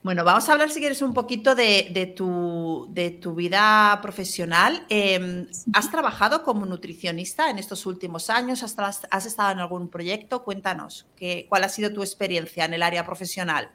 [0.00, 4.86] Bueno, vamos a hablar si quieres un poquito de, tu, de tu, vida profesional.
[4.88, 8.62] Em, ¿Has trabajado como nutricionista en estos últimos años?
[8.62, 10.44] ¿Has, estado en algún proyecto?
[10.44, 11.08] Cuéntanos,
[11.48, 13.70] ¿cuál ha sido tu experiencia en el área profesional?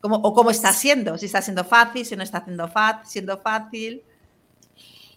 [0.00, 1.16] ¿Cómo, ¿O cómo está siendo?
[1.16, 2.68] Si está siendo fácil, si no está siendo,
[3.04, 4.02] siendo fácil.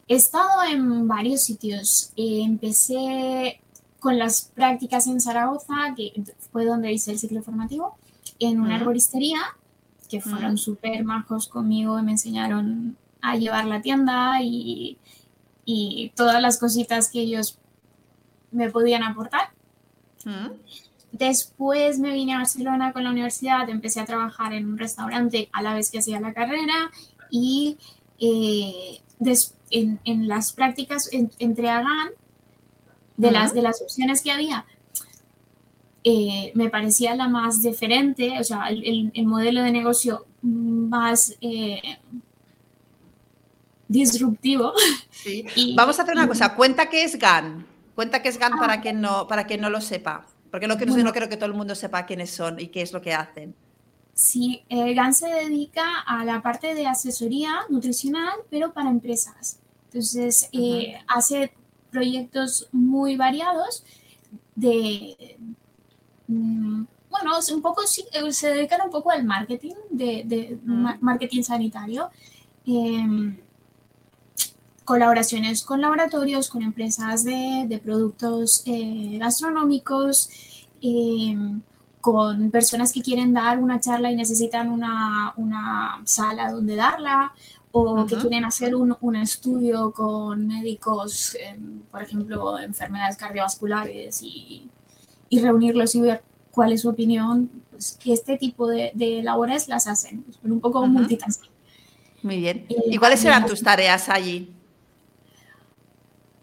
[0.07, 2.13] He estado en varios sitios.
[2.15, 3.62] empecé
[3.99, 7.97] con las prácticas en Zaragoza, que fue donde hice el ciclo formativo,
[8.39, 9.39] en una arboristería,
[10.10, 14.97] que fueron súper majos conmigo y me enseñaron a llevar la tienda y,
[15.65, 17.57] y, todas las cositas que ellos
[18.51, 19.49] me podían aportar.
[21.12, 25.62] Después me vine a Barcelona con la universidad, empecé a trabajar en un restaurante a
[25.62, 26.91] la vez que hacía la carrera
[27.29, 27.77] y
[28.19, 29.01] eh,
[29.71, 32.10] en, en, las prácticas entré a GAN
[33.17, 34.65] de, las, de las opciones que había,
[36.10, 41.82] eh, me parecía la más diferente, o sea, el, modelo de negocio más eh,
[43.89, 44.71] disruptivo.
[45.75, 48.82] Vamos a hacer una cosa, cuenta qué es GAN, cuenta qué es GAN para, ah.
[48.82, 51.56] quien no, para quien no lo sepa, porque no, quiero, no creo que todo el
[51.56, 53.53] mundo sepa quiénes son y qué es lo que hacen.
[54.13, 59.60] Sí, eh, GAN se dedica a la parte de asesoría nutricional, pero para empresas.
[59.91, 60.49] Entonces,
[61.08, 61.51] hace
[61.97, 63.83] proyectos muy variados
[64.55, 65.38] de,
[66.27, 70.60] mm, bueno, un poco, eh, se dedican un poco al marketing, de,
[71.01, 72.10] marketing sanitario.
[72.65, 73.38] Em,
[74.86, 80.29] colaboraciones con laboratorios, con empresas de, productos eh, gastronómicos,
[80.81, 81.62] em,
[81.99, 87.33] con personas que quieren dar una charla y necesitan una, una sala donde darla,
[87.71, 94.69] o que quieren hacer un, un estudio con médicos, em, por ejemplo, enfermedades cardiovasculares y,
[95.30, 99.88] y, reunirlos y ver cuál es su opinión, pues este tipo de, de labores las
[99.88, 101.51] hacen, un poco uh multitasking.
[102.23, 102.65] Muy bien.
[102.69, 104.51] Eh, ¿Y cuáles eran tus tareas allí?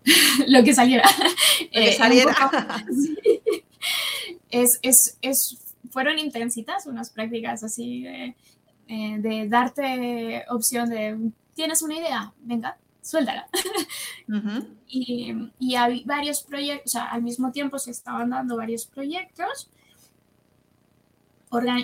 [0.47, 1.09] lo que saliera.
[1.73, 2.35] Lo que eh, saliera.
[4.51, 5.59] es, es, es,
[5.91, 8.35] fueron intensitas, unas prácticas así de
[8.89, 12.33] eh, de darte opción de, ¿tienes una idea?
[12.39, 13.49] Venga, suéltala.
[14.89, 19.71] y, y hay varios proyectos, o sea, al mismo tiempo se estaban dando varios proyectos,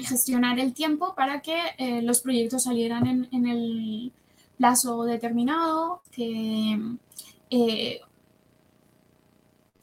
[0.02, 4.12] gestionar el tiempo para que eh, los proyectos salieran en, en, el
[4.56, 6.78] plazo determinado, que
[7.50, 8.00] eh,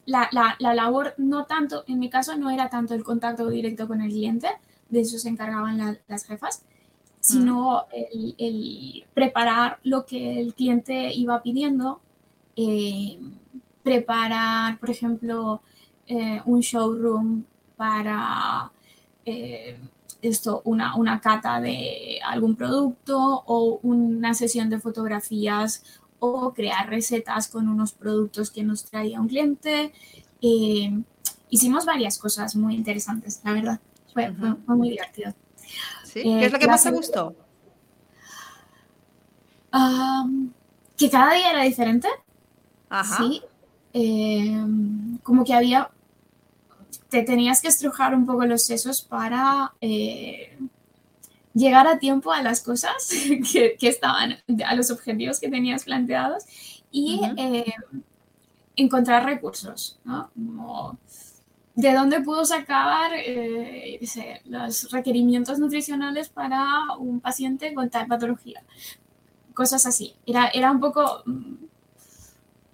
[0.06, 3.88] la, la, la, labor no tanto, en mi caso no era tanto el contacto directo
[3.88, 4.50] con el cliente,
[4.90, 6.64] de eso se encargaban las jefas,
[7.20, 12.00] sino el, preparar lo que el cliente iba pidiendo,
[12.56, 13.20] eh,
[13.84, 15.62] preparar, por ejemplo,
[16.08, 17.44] eh, un showroom
[17.76, 18.72] para
[19.26, 19.78] eh,
[20.22, 25.84] esto, una, una, cata de algún producto o una sesión de fotografías
[26.20, 29.94] o crear recetas con unos productos que nos traía un cliente.
[31.50, 33.80] hicimos varias cosas muy interesantes, la verdad.
[34.14, 35.34] fue muy divertido.
[36.14, 37.36] ¿Qué es lo que más te gustó?
[40.98, 42.08] que cada día era diferente.
[42.90, 43.18] Ajá.
[43.18, 43.42] Sí.
[43.94, 45.90] Em, como que había.
[47.10, 50.58] Te tenías que estrujar un poco los sesos para eh,
[51.54, 53.10] llegar a tiempo a las cosas
[53.52, 56.44] que, estaban, a los objetivos que tenías planteados
[56.92, 57.64] y em,
[58.76, 60.30] encontrar recursos, ¿no?
[61.78, 64.00] De dónde pudo sacar eh,
[64.46, 68.64] los requerimientos nutricionales para un paciente con tal patología.
[69.54, 70.16] Cosas así.
[70.26, 71.54] Era, era un poco, mm,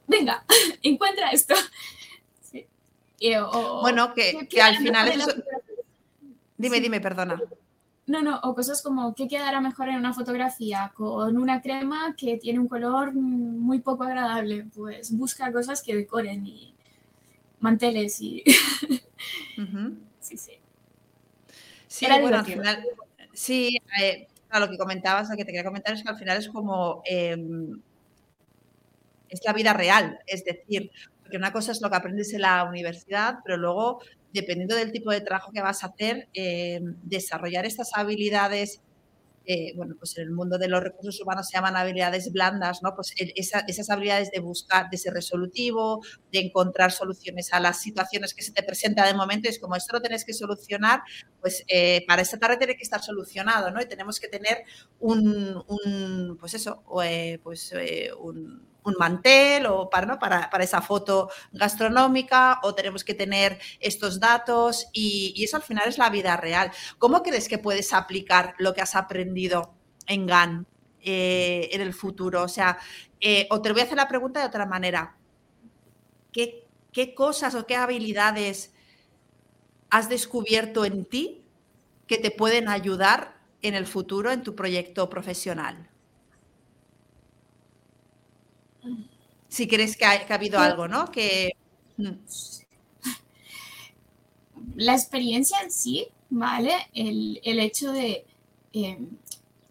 [0.07, 0.45] venga,
[0.83, 1.53] encuentra esto.
[3.81, 5.27] bueno, que, al final es...
[6.57, 7.41] Dime, dime, perdona.
[8.07, 12.37] No, no, o cosas como qué quedará mejor en una fotografía con una crema que
[12.37, 14.65] tiene un color muy poco agradable.
[14.73, 16.72] Pues busca cosas que decoren y
[17.63, 18.43] manteles y...
[20.19, 20.53] Sí, sí.
[21.87, 22.83] Sí, bueno, al final,
[23.33, 26.47] sí, eh, lo que comentabas, lo que te quería comentar es que al final es
[26.47, 27.01] como...
[27.05, 27.81] Em,
[29.29, 32.63] es la vida real, es decir, porque una cosa es lo que aprendes en la
[32.63, 33.99] universidad, pero luego,
[34.31, 38.81] dependiendo del tipo de trabajo que vas a hacer, em, desarrollar estas habilidades
[39.45, 42.95] eh, bueno, pues en el mundo de los recursos humanos se llaman habilidades blandas, ¿no?
[42.95, 46.01] Pues esas habilidades de buscar, de ser resolutivo,
[46.31, 49.93] de encontrar soluciones a las situaciones que se te presentan de momento, es como esto
[49.93, 51.01] lo tienes que solucionar,
[51.41, 53.81] pues eh, para esta tarde tiene que estar solucionado, ¿no?
[53.81, 54.63] Y tenemos que tener
[54.99, 57.73] un, pues eso, eh, pues
[58.19, 64.19] un un mantel o para, para, para, esa foto gastronómica o tenemos que tener estos
[64.19, 66.71] datos y, y, eso al final es la vida real.
[66.97, 69.73] ¿Cómo crees que puedes aplicar lo que has aprendido
[70.07, 70.67] en GAN
[71.01, 72.43] eh, en el futuro?
[72.43, 72.77] O sea,
[73.19, 75.15] eh, o te voy a hacer la pregunta de otra manera.
[76.31, 78.73] ¿Qué, ¿Qué cosas o qué habilidades
[79.89, 81.45] has descubierto en ti
[82.07, 85.92] que te pueden ayudar en el futuro en tu proyecto profesional?
[89.53, 91.11] Si crees que ha, habido algo, ¿no?
[91.11, 91.51] Que...
[91.97, 92.13] Mm.
[94.77, 96.73] La experiencia en sí, ¿vale?
[96.91, 98.25] El, hecho de...
[98.73, 99.09] Em,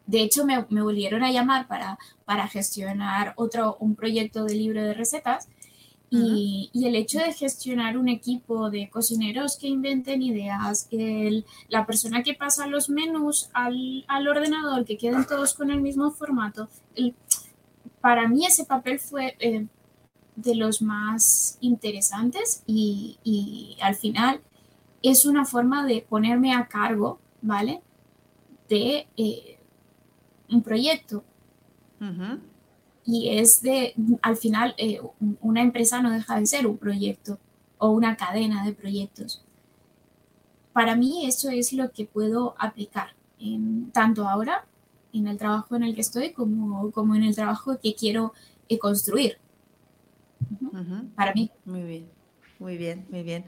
[0.07, 4.95] de hecho, me, volvieron a llamar para, para gestionar otro, un proyecto de libro de
[4.95, 5.49] recetas
[6.11, 12.23] y, el hecho de gestionar un equipo de cocineros que inventen ideas, el, la persona
[12.23, 16.69] que pasa los menús al, al, ordenador, que queden todos con el mismo formato,
[18.03, 19.67] para mí ese papel fue eh,
[20.37, 24.41] de los más interesantes y, y, al final
[25.03, 27.81] es una forma de ponerme a cargo, ¿vale?
[28.69, 29.59] De eh,
[30.51, 31.25] un proyecto
[33.05, 35.01] y es de, al final, eh,
[35.41, 37.39] una empresa no deja de ser un proyecto
[37.79, 39.45] o una cadena de proyectos.
[40.73, 44.67] Para mí eso es lo que puedo aplicar, en, tanto ahora
[45.13, 48.33] en el trabajo en el que estoy como, como en el trabajo que quiero
[48.69, 49.39] eh, construir.
[51.15, 51.51] Para mí.
[51.65, 52.11] Muy bien.
[52.59, 53.45] Muy bien, muy bien.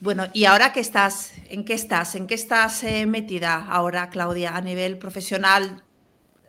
[0.00, 1.32] Bueno, ¿y ahora qué estás?
[1.48, 2.16] ¿En qué estás?
[2.16, 5.84] ¿En qué estás eh, metida ahora, Claudia, a nivel profesional?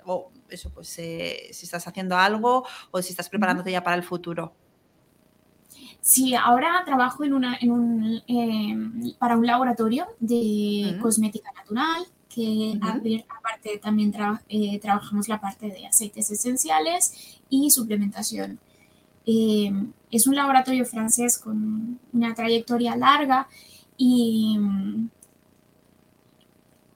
[0.04, 4.04] O eso, pues eh, si estás haciendo algo o si estás preparándote ya para el
[4.04, 4.56] futuro.
[6.02, 12.80] Sí, ahora trabajo en una, en un, para un laboratorio de cosmética natural, que
[13.36, 14.14] aparte también
[14.48, 18.60] eh, trabajamos la parte de aceites esenciales y suplementación.
[19.26, 23.48] Em, es un laboratorio francés con una trayectoria larga
[23.98, 24.60] y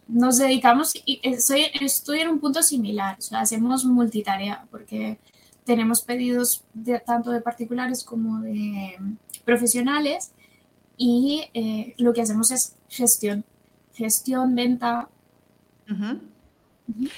[0.07, 5.17] nos dedicamos, y estoy, estoy en un punto similar, o sea, hacemos multitarea porque
[5.63, 8.95] tenemos pedidos de, tanto de particulares como de
[9.43, 10.33] profesionales
[10.97, 13.43] y eh, lo que hacemos es gestión,
[13.93, 15.09] gestión, venta,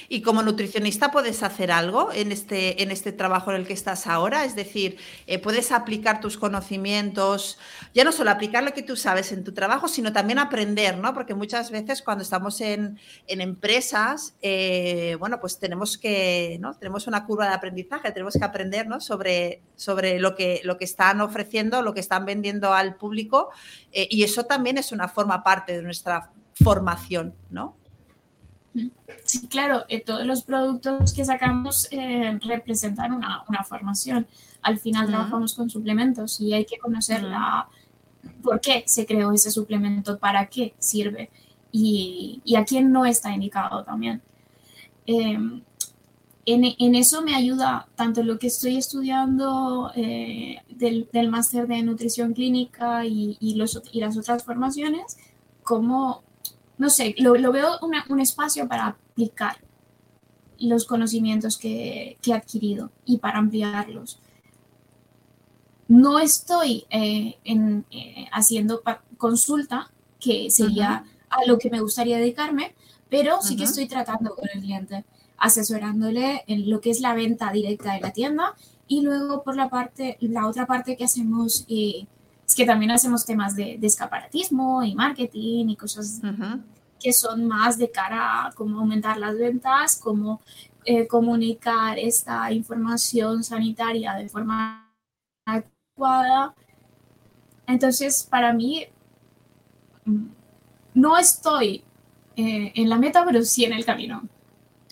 [0.08, 4.06] y como nutricionista puedes hacer algo en este, en este trabajo en el que estás
[4.06, 7.58] ahora, es decir, eh, puedes aplicar tus conocimientos,
[7.92, 11.14] ya no solo aplicar lo que tú sabes en tu trabajo, sino también aprender, ¿no?
[11.14, 16.74] Porque muchas veces cuando estamos en, empresas, eh, bueno, pues tenemos que, ¿no?
[16.74, 19.00] Tenemos una curva de aprendizaje, tenemos que aprender, ¿no?
[19.00, 23.50] Sobre, sobre lo, que, lo que están ofreciendo, lo que están vendiendo al público,
[23.92, 27.76] eh, y eso también es una forma parte de nuestra formación, ¿no?
[29.24, 34.26] Sí, claro, eh, todos los productos que sacamos eh, representan una, formación.
[34.62, 37.68] Al final trabajamos con suplementos y hay que conocer la,
[38.42, 41.30] por qué se creó ese suplemento, para qué sirve
[41.70, 44.22] y, a quién no está indicado también.
[45.06, 45.62] Em,
[46.46, 53.06] en, eso me ayuda tanto lo que estoy estudiando eh, del, máster de nutrición clínica
[53.06, 55.16] y, y, los, y las otras formaciones,
[55.62, 56.22] como
[56.78, 59.58] no sé, lo, veo un espacio para aplicar
[60.58, 64.20] los conocimientos que, he adquirido y para ampliarlos.
[65.88, 68.82] No estoy eh, eh, haciendo
[69.18, 72.74] consulta, que sería a lo que me gustaría dedicarme,
[73.10, 75.04] pero sí que estoy tratando con el cliente,
[75.36, 78.54] asesorándole en lo que es la venta directa de la tienda
[78.88, 82.06] y luego por la parte, la otra parte que hacemos eh,
[82.46, 86.20] es que también hacemos temas de, escaparatismo y marketing y cosas
[87.00, 90.40] que son más de cara a cómo aumentar las ventas, cómo
[90.84, 94.90] eh, comunicar esta información sanitaria de forma
[95.46, 96.54] adecuada.
[97.66, 98.86] Entonces, para mí,
[100.04, 100.26] mm,
[100.94, 101.84] no estoy
[102.36, 104.28] eh, en la meta, pero sí en el camino.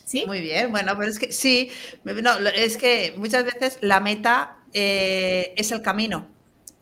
[0.04, 0.24] ¿Sí?
[0.26, 1.70] Muy bien, bueno, pero es que sí,
[2.04, 6.26] no, es que muchas veces la meta eh, es el camino.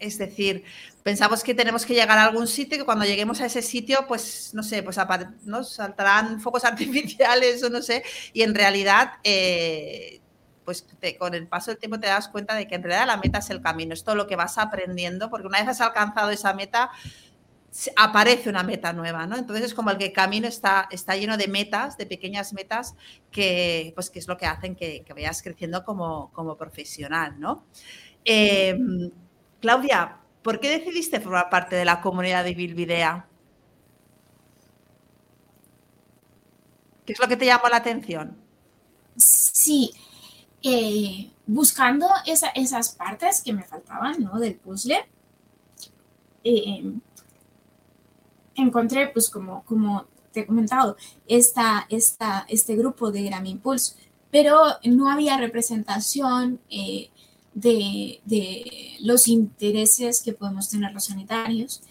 [0.01, 0.65] Es decir,
[1.03, 4.53] pensamos que tenemos que llegar a algún sitio que cuando lleguemos a ese sitio, pues
[4.55, 4.99] no sé, pues
[5.45, 10.21] nos saltarán focos artificiales o no sé, y en realidad, eh,
[10.65, 10.87] pues
[11.19, 13.51] con el paso del tiempo te das cuenta de que en realidad la meta es
[13.51, 16.91] el camino, es todo lo que vas aprendiendo, porque una vez has alcanzado esa meta,
[17.97, 19.37] aparece una meta nueva, ¿no?
[19.37, 22.95] Entonces es como el que el camino está, está lleno de metas, de pequeñas metas,
[23.31, 27.67] que, pues, que es lo que hacen que, vayas creciendo como, como profesional, ¿no?
[28.25, 28.77] Eh,
[29.61, 33.27] Claudia, ¿por qué decidiste formar parte de la comunidad de Bilbidea?
[37.05, 38.37] ¿Qué es lo que te llamó la atención?
[39.17, 39.93] Sí,
[40.63, 44.39] eh, buscando esas partes que me faltaban, ¿no?
[44.39, 45.07] Del puzzle,
[46.45, 46.93] eh,
[48.55, 49.65] encontré, pues como,
[50.33, 50.97] te he comentado,
[51.27, 53.97] esta, esta, este grupo de Grammy Impulse,
[54.31, 57.11] pero no había representación eh,
[57.55, 61.83] de, de, los intereses que podemos tener los sanitarios.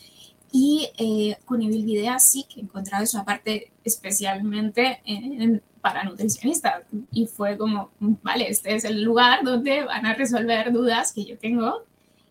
[0.51, 6.83] Y eh, con Evil sí que he encontrado eso, aparte especialmente en, para nutricionistas.
[7.11, 11.37] Y fue como, vale, este es el lugar donde van a resolver dudas que yo
[11.37, 11.83] tengo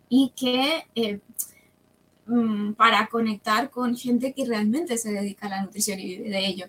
[0.09, 1.19] y que eh,
[2.25, 6.45] mm, para conectar con gente que realmente se dedica a la nutrición y vive de
[6.45, 6.65] ello.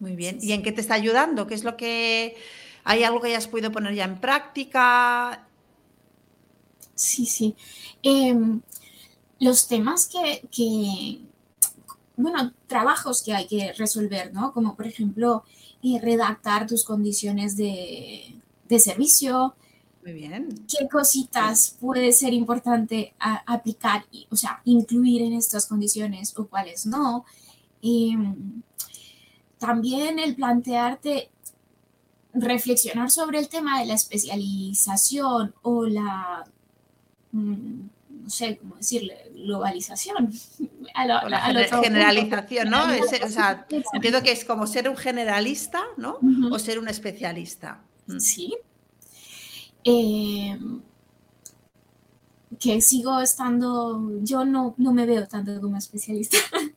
[0.00, 0.38] Muy bien.
[0.40, 1.46] ¿Y en qué te está ayudando?
[1.46, 2.36] ¿Qué es lo que...
[2.88, 5.46] ¿Hay algo que hayas podido poner ya en práctica?
[6.94, 7.54] Sí, sí.
[8.02, 8.62] Em,
[9.40, 11.20] los temas que, que,
[12.16, 14.54] bueno, trabajos que hay que resolver, ¿no?
[14.54, 15.44] Como por ejemplo,
[15.82, 19.54] eh, redactar tus condiciones de, de, servicio.
[20.02, 20.48] Muy bien.
[20.66, 27.26] ¿Qué cositas puede ser importante aplicar, o sea, incluir en estas condiciones o cuáles no?
[27.82, 28.62] Em,
[29.58, 31.30] también el plantearte
[32.40, 36.44] reflexionar sobre el tema de la especialización o la
[37.32, 37.80] mm,
[38.28, 40.30] no sé cómo decirle, globalización.
[40.94, 41.20] A la
[41.80, 42.82] generalización, ¿no?
[42.82, 46.18] o sea, entiendo que es como ser un generalista, ¿no?
[46.50, 47.80] O ser un especialista.
[48.06, 48.18] Mm.
[48.18, 48.56] Sí.
[49.84, 50.58] Eh,
[52.58, 56.38] que sigo estando, yo no, no me veo tanto como especialista,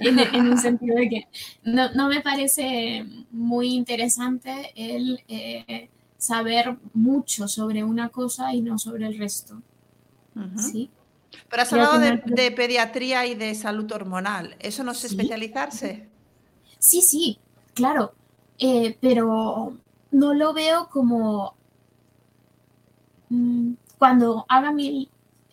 [0.00, 1.28] en, en, un sentido de que
[1.64, 5.88] no, no, me parece muy interesante el eh,
[6.18, 9.60] saber mucho sobre una cosa y no sobre el resto.
[10.56, 10.90] ¿Sí?
[11.48, 14.56] Pero has hablado de, pediatría y de salud hormonal.
[14.58, 16.08] ¿Eso no es especializarse?
[16.78, 17.38] Sí, sí,
[17.74, 18.12] claro.
[18.58, 19.74] Eh, pero
[20.10, 21.54] no lo veo como
[23.28, 25.10] mm, cuando haga mi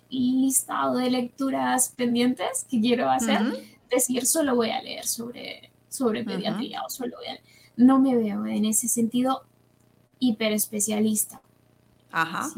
[0.09, 3.41] listado de lecturas pendientes que quiero hacer,
[3.89, 7.39] decir solo voy a leer sobre, sobre pediatría o solo voy a
[7.75, 9.45] No me veo en ese sentido
[10.19, 11.41] hiper especialista.
[12.11, 12.49] Ajá.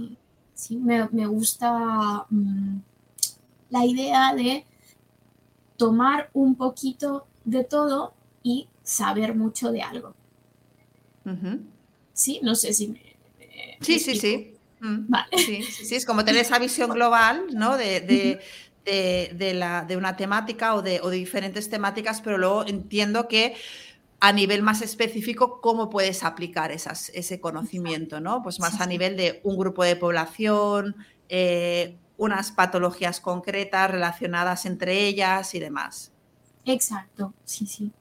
[0.54, 2.80] Sí, me, gusta mm,
[3.70, 4.66] la idea de
[5.78, 8.14] tomar un poquito de todo
[8.44, 10.14] y saber mucho de algo.
[12.14, 13.02] Sí, no sé si me...
[13.82, 14.54] sí, sí, sí.
[14.80, 15.10] Mm.
[15.10, 15.38] Vale.
[15.38, 17.78] Sí, sí, es como tener esa visión global, ¿no?
[17.78, 18.40] De, de,
[19.54, 23.56] la, de una temática o de, o de diferentes temáticas, pero luego entiendo que
[24.20, 28.44] a nivel más específico, cómo puedes aplicar esas, ese conocimiento, ¿no?
[28.44, 30.96] Pues más a nivel de un grupo de población,
[31.30, 36.12] eh, unas patologías concretas relacionadas entre ellas y demás.
[36.66, 37.92] Exacto, sí, sí.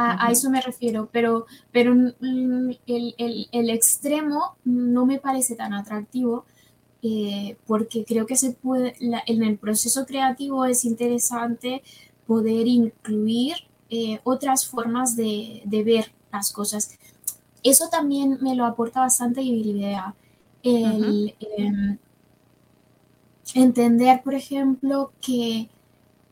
[0.00, 6.46] A, eso me refiero, pero, pero el, el, extremo no me parece tan atractivo
[7.02, 11.82] eh, porque creo que se puede, en el proceso creativo es interesante
[12.26, 13.54] poder incluir
[13.90, 16.98] eh, otras formas de, de, ver las cosas.
[17.62, 20.14] Eso también me lo aporta bastante Ibilidea.
[20.62, 21.34] El,
[23.54, 25.68] entender, por ejemplo, que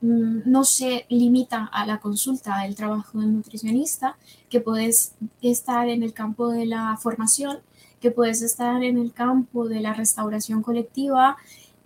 [0.01, 4.17] mm, no se limita a la consulta el trabajo del nutricionista,
[4.49, 7.59] que puedes estar en el campo de la formación,
[8.01, 11.37] que puedes estar en el campo de la restauración colectiva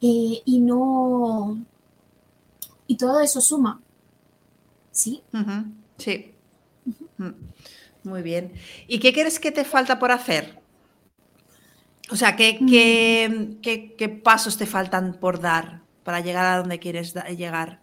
[0.01, 1.59] eh, y no...
[2.87, 3.81] Y todo eso suma.
[4.91, 5.23] ¿Sí?
[5.97, 6.35] Sí.
[7.19, 7.31] Mm.
[8.05, 8.53] Muy bien.
[8.89, 10.61] ¿Y qué crees que te falta por hacer?
[12.11, 13.61] O sea, ¿qué, mm.
[13.61, 17.81] qué, pasos te faltan por dar para llegar a donde quieres llegar?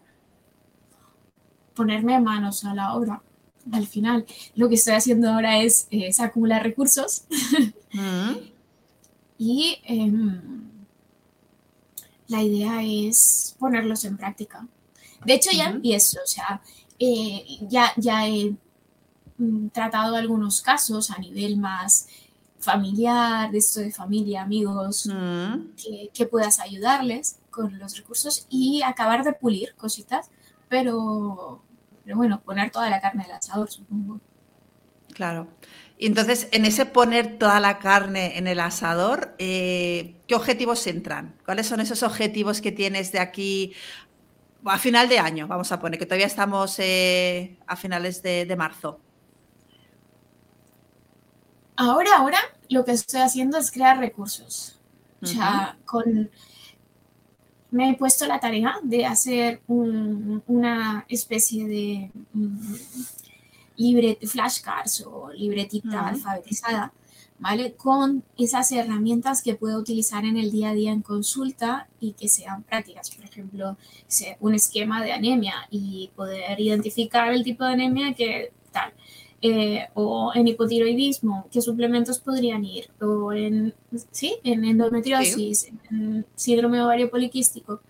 [1.73, 3.21] Ponerme manos a la obra.
[3.71, 5.87] Al final, lo que estoy haciendo ahora es,
[6.19, 7.23] acumular recursos
[7.93, 8.31] mm.
[9.37, 10.69] y em,
[12.27, 14.67] la idea es ponerlos en práctica.
[15.25, 16.61] De hecho, ya empiezo, o sea,
[16.99, 18.55] eh, ya, ya he
[19.37, 22.07] mm, tratado algunos casos a nivel más
[22.59, 26.09] familiar, de esto de familia, amigos, mm.
[26.13, 30.29] que, puedas ayudarles con los recursos y acabar de pulir cositas,
[30.69, 31.61] pero,
[32.07, 34.21] pero bueno, poner toda la carne al asador, supongo.
[35.13, 35.49] Claro.
[35.97, 41.35] Y entonces, en ese poner toda la carne en el asador, eh, ¿qué objetivos entran?
[41.43, 43.73] ¿Cuáles son esos objetivos que tienes de aquí
[44.63, 45.47] a final de año?
[45.47, 49.01] Vamos a poner, que todavía estamos eh, a finales de marzo.
[51.75, 52.39] Ahora, ahora
[52.69, 54.79] lo que estoy haciendo es crear recursos.
[55.21, 56.31] O sea, con,
[57.71, 62.11] me he puesto la tarea de hacer una especie de,
[63.77, 66.93] libre, flashcards o libretita alfabetizada,
[67.39, 67.75] ¿vale?
[67.75, 72.27] Con esas herramientas que puedo utilizar en el día a día en consulta y que
[72.27, 73.11] sean prácticas.
[73.11, 73.77] Por ejemplo,
[74.39, 78.93] un esquema de anemia y poder identificar el tipo de anemia que tal.
[79.39, 83.71] Eh, o en hipotiroidismo, qué suplementos podrían ir, o en,
[84.11, 84.37] ¿sí?
[84.43, 87.81] en endometriosis, en síndrome ovario poliquístico.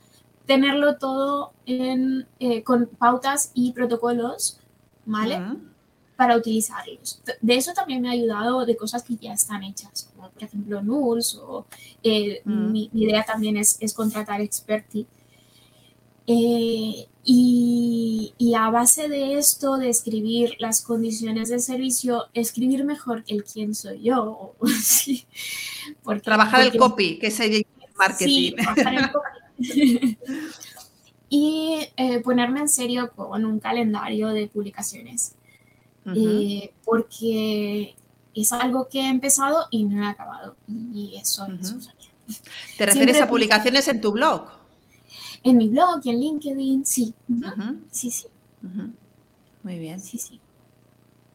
[0.46, 4.60] Tenerlo todo en, eh, con pautas y protocolos,
[5.06, 5.40] ¿vale?
[6.18, 7.22] Para utilizarlos.
[7.42, 10.82] De eso también me ha ayudado de cosas que ya están hechas, como por ejemplo
[10.82, 11.66] NULS, o
[12.04, 15.08] eh, mi, idea también es, es contratar experti
[16.28, 23.44] eh, y, a base de esto, de escribir las condiciones del servicio, escribir mejor el
[23.44, 24.56] quién soy yo.
[26.24, 27.66] trabajar el copy, que es el
[27.98, 28.56] marketing.
[28.56, 30.18] trabajar el copy.
[31.30, 35.34] y eh, ponerme en serio con un calendario de publicaciones.
[36.16, 37.96] Eh, porque
[38.34, 40.56] es algo que he empezado y no he acabado.
[40.68, 41.76] Y eso, es
[42.78, 44.57] ¿Te refieres a publicaciones en tu blog?
[45.44, 47.14] En mi blog y en LinkedIn, sí.
[47.92, 48.28] Sí, sí.
[49.64, 50.00] Muy bien.
[50.00, 50.40] Sí, sí.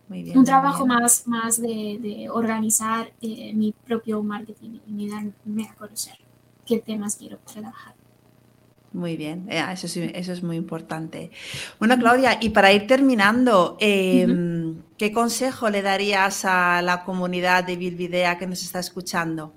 [0.08, 5.74] Muy bien, Un trabajo más, más de, organizar eh, mi propio marketing y darme a
[5.74, 6.14] conocer
[6.66, 7.94] qué temas quiero trabajar.
[8.92, 11.30] Muy bien, eh, eso, eso es muy importante.
[11.78, 17.76] Bueno, Claudia, y para ir terminando, em, ¿qué consejo le darías a la comunidad de
[17.76, 19.54] Bilvidea que nos está escuchando?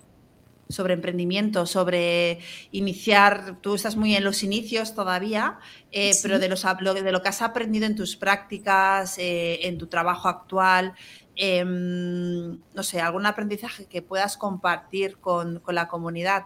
[0.70, 2.40] Sobre emprendimiento, sobre
[2.72, 5.60] iniciar, tú estás muy en los inicios todavía,
[5.92, 9.88] eh, pero de, los, de lo que has aprendido en tus prácticas, eh, en tu
[9.88, 10.94] trabajo actual,
[11.36, 16.46] em, no sé, algún aprendizaje que puedas compartir con, la comunidad.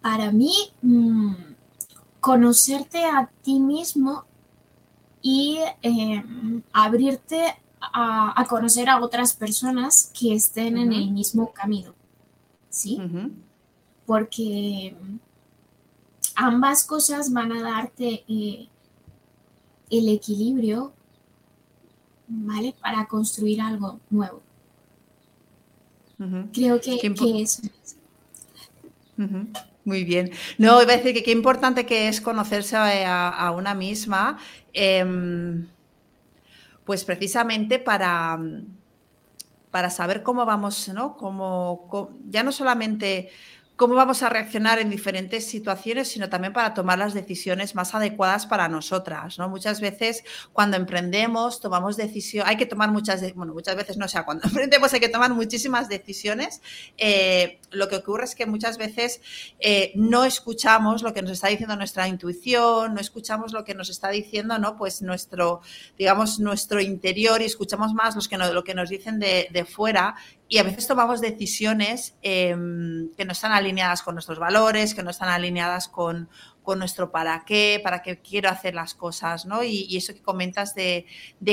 [0.00, 1.34] Para mí, mm,
[2.20, 4.24] conocerte a ti mismo
[5.20, 11.94] y em, abrirte a, conocer a otras personas que estén en el mismo camino,
[12.70, 13.00] ¿sí?
[14.04, 14.94] Porque
[16.34, 18.68] ambas cosas van a darte eh,
[19.90, 20.92] el equilibrio,
[22.28, 22.74] ¿vale?
[22.80, 24.42] Para construir algo nuevo.
[26.52, 26.98] Creo que,
[27.42, 27.62] eso
[29.84, 30.30] Muy bien.
[30.56, 34.38] No, iba a decir que qué importante que es conocerse a, una misma.
[34.72, 35.66] Em,
[36.86, 38.38] pues precisamente para,
[39.72, 41.16] para saber cómo vamos, ¿no?
[41.16, 43.28] Como, ya no solamente
[43.76, 48.46] cómo vamos a reaccionar en diferentes situaciones, sino también para tomar las decisiones más adecuadas
[48.46, 49.38] para nosotras.
[49.38, 49.48] ¿no?
[49.50, 54.24] Muchas veces cuando emprendemos, tomamos decisiones, hay que tomar muchas, bueno, muchas veces no, sea,
[54.24, 56.62] cuando emprendemos hay que tomar muchísimas decisiones.
[56.96, 59.20] Eh, lo que ocurre es que muchas veces
[59.60, 63.90] eh, no escuchamos lo que nos está diciendo nuestra intuición, no escuchamos lo que nos
[63.90, 64.76] está diciendo, ¿no?
[64.76, 65.60] Pues nuestro,
[65.98, 70.14] digamos, nuestro interior y escuchamos más los que lo que nos dicen de fuera
[70.48, 75.10] y a veces tomamos decisiones em, que no están alineadas con nuestros valores, que no
[75.10, 76.28] están alineadas con,
[76.76, 79.62] nuestro para qué, para qué quiero hacer las cosas, ¿no?
[79.62, 81.06] Y, eso que comentas de,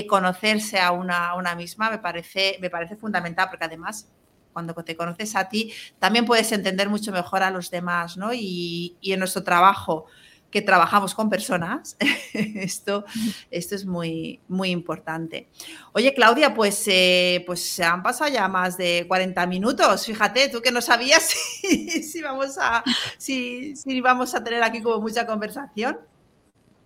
[0.10, 4.10] conocerse a una, una, misma me parece, me parece fundamental, porque además
[4.54, 8.34] cuando te conoces a ti, también puedes entender mucho mejor a los demás, ¿no?
[8.34, 10.08] Y en nuestro trabajo
[10.54, 11.98] que trabajamos con personas,
[12.34, 13.06] esto,
[13.50, 15.50] esto es muy, muy importante.
[15.94, 20.06] Oye, Claudia, pues, eh, pues se han pasado ya más de 40 minutos.
[20.06, 21.24] Fíjate, tú que no sabías
[21.64, 22.84] si, vamos, a,
[23.18, 25.98] si, si vamos a tener aquí como mucha conversación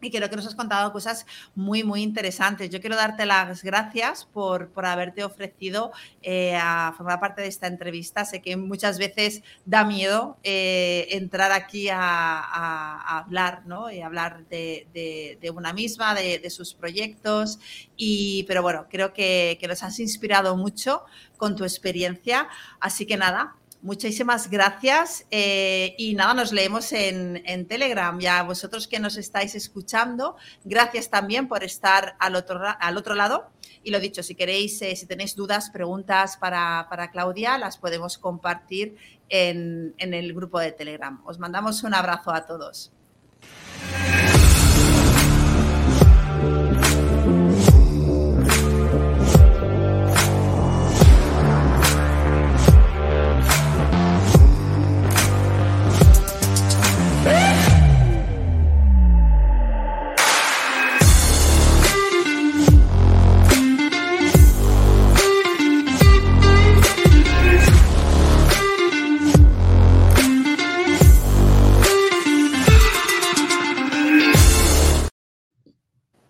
[0.02, 1.26] y creo que nos has contado cosas
[1.56, 2.70] muy, muy interesantes.
[2.70, 5.92] Yo quiero darte las gracias por, por haberte ofrecido
[6.22, 8.26] eh, a formar parte de esta entrevista.
[8.26, 13.92] Sé que muchas veces da miedo eh, entrar aquí a, hablar, ¿no?
[13.92, 17.60] Y hablar de, de, una misma, de, sus proyectos.
[17.96, 21.04] Y, pero bueno, creo que, que nos has inspirado mucho
[21.38, 22.48] con tu experiencia.
[22.80, 23.56] Así que nada,
[23.88, 28.20] Muchísimas gracias eh, y nada, nos leemos en, Telegram.
[28.20, 30.36] Ya vosotros que nos estáis escuchando,
[30.66, 33.50] gracias también por estar al otro, al otro lado.
[33.84, 38.98] Y lo dicho, si queréis, eh, si tenéis dudas, preguntas para, Claudia, las podemos compartir
[39.30, 41.22] en, en el grupo de Telegram.
[41.26, 42.92] Os mandamos un abrazo a todos.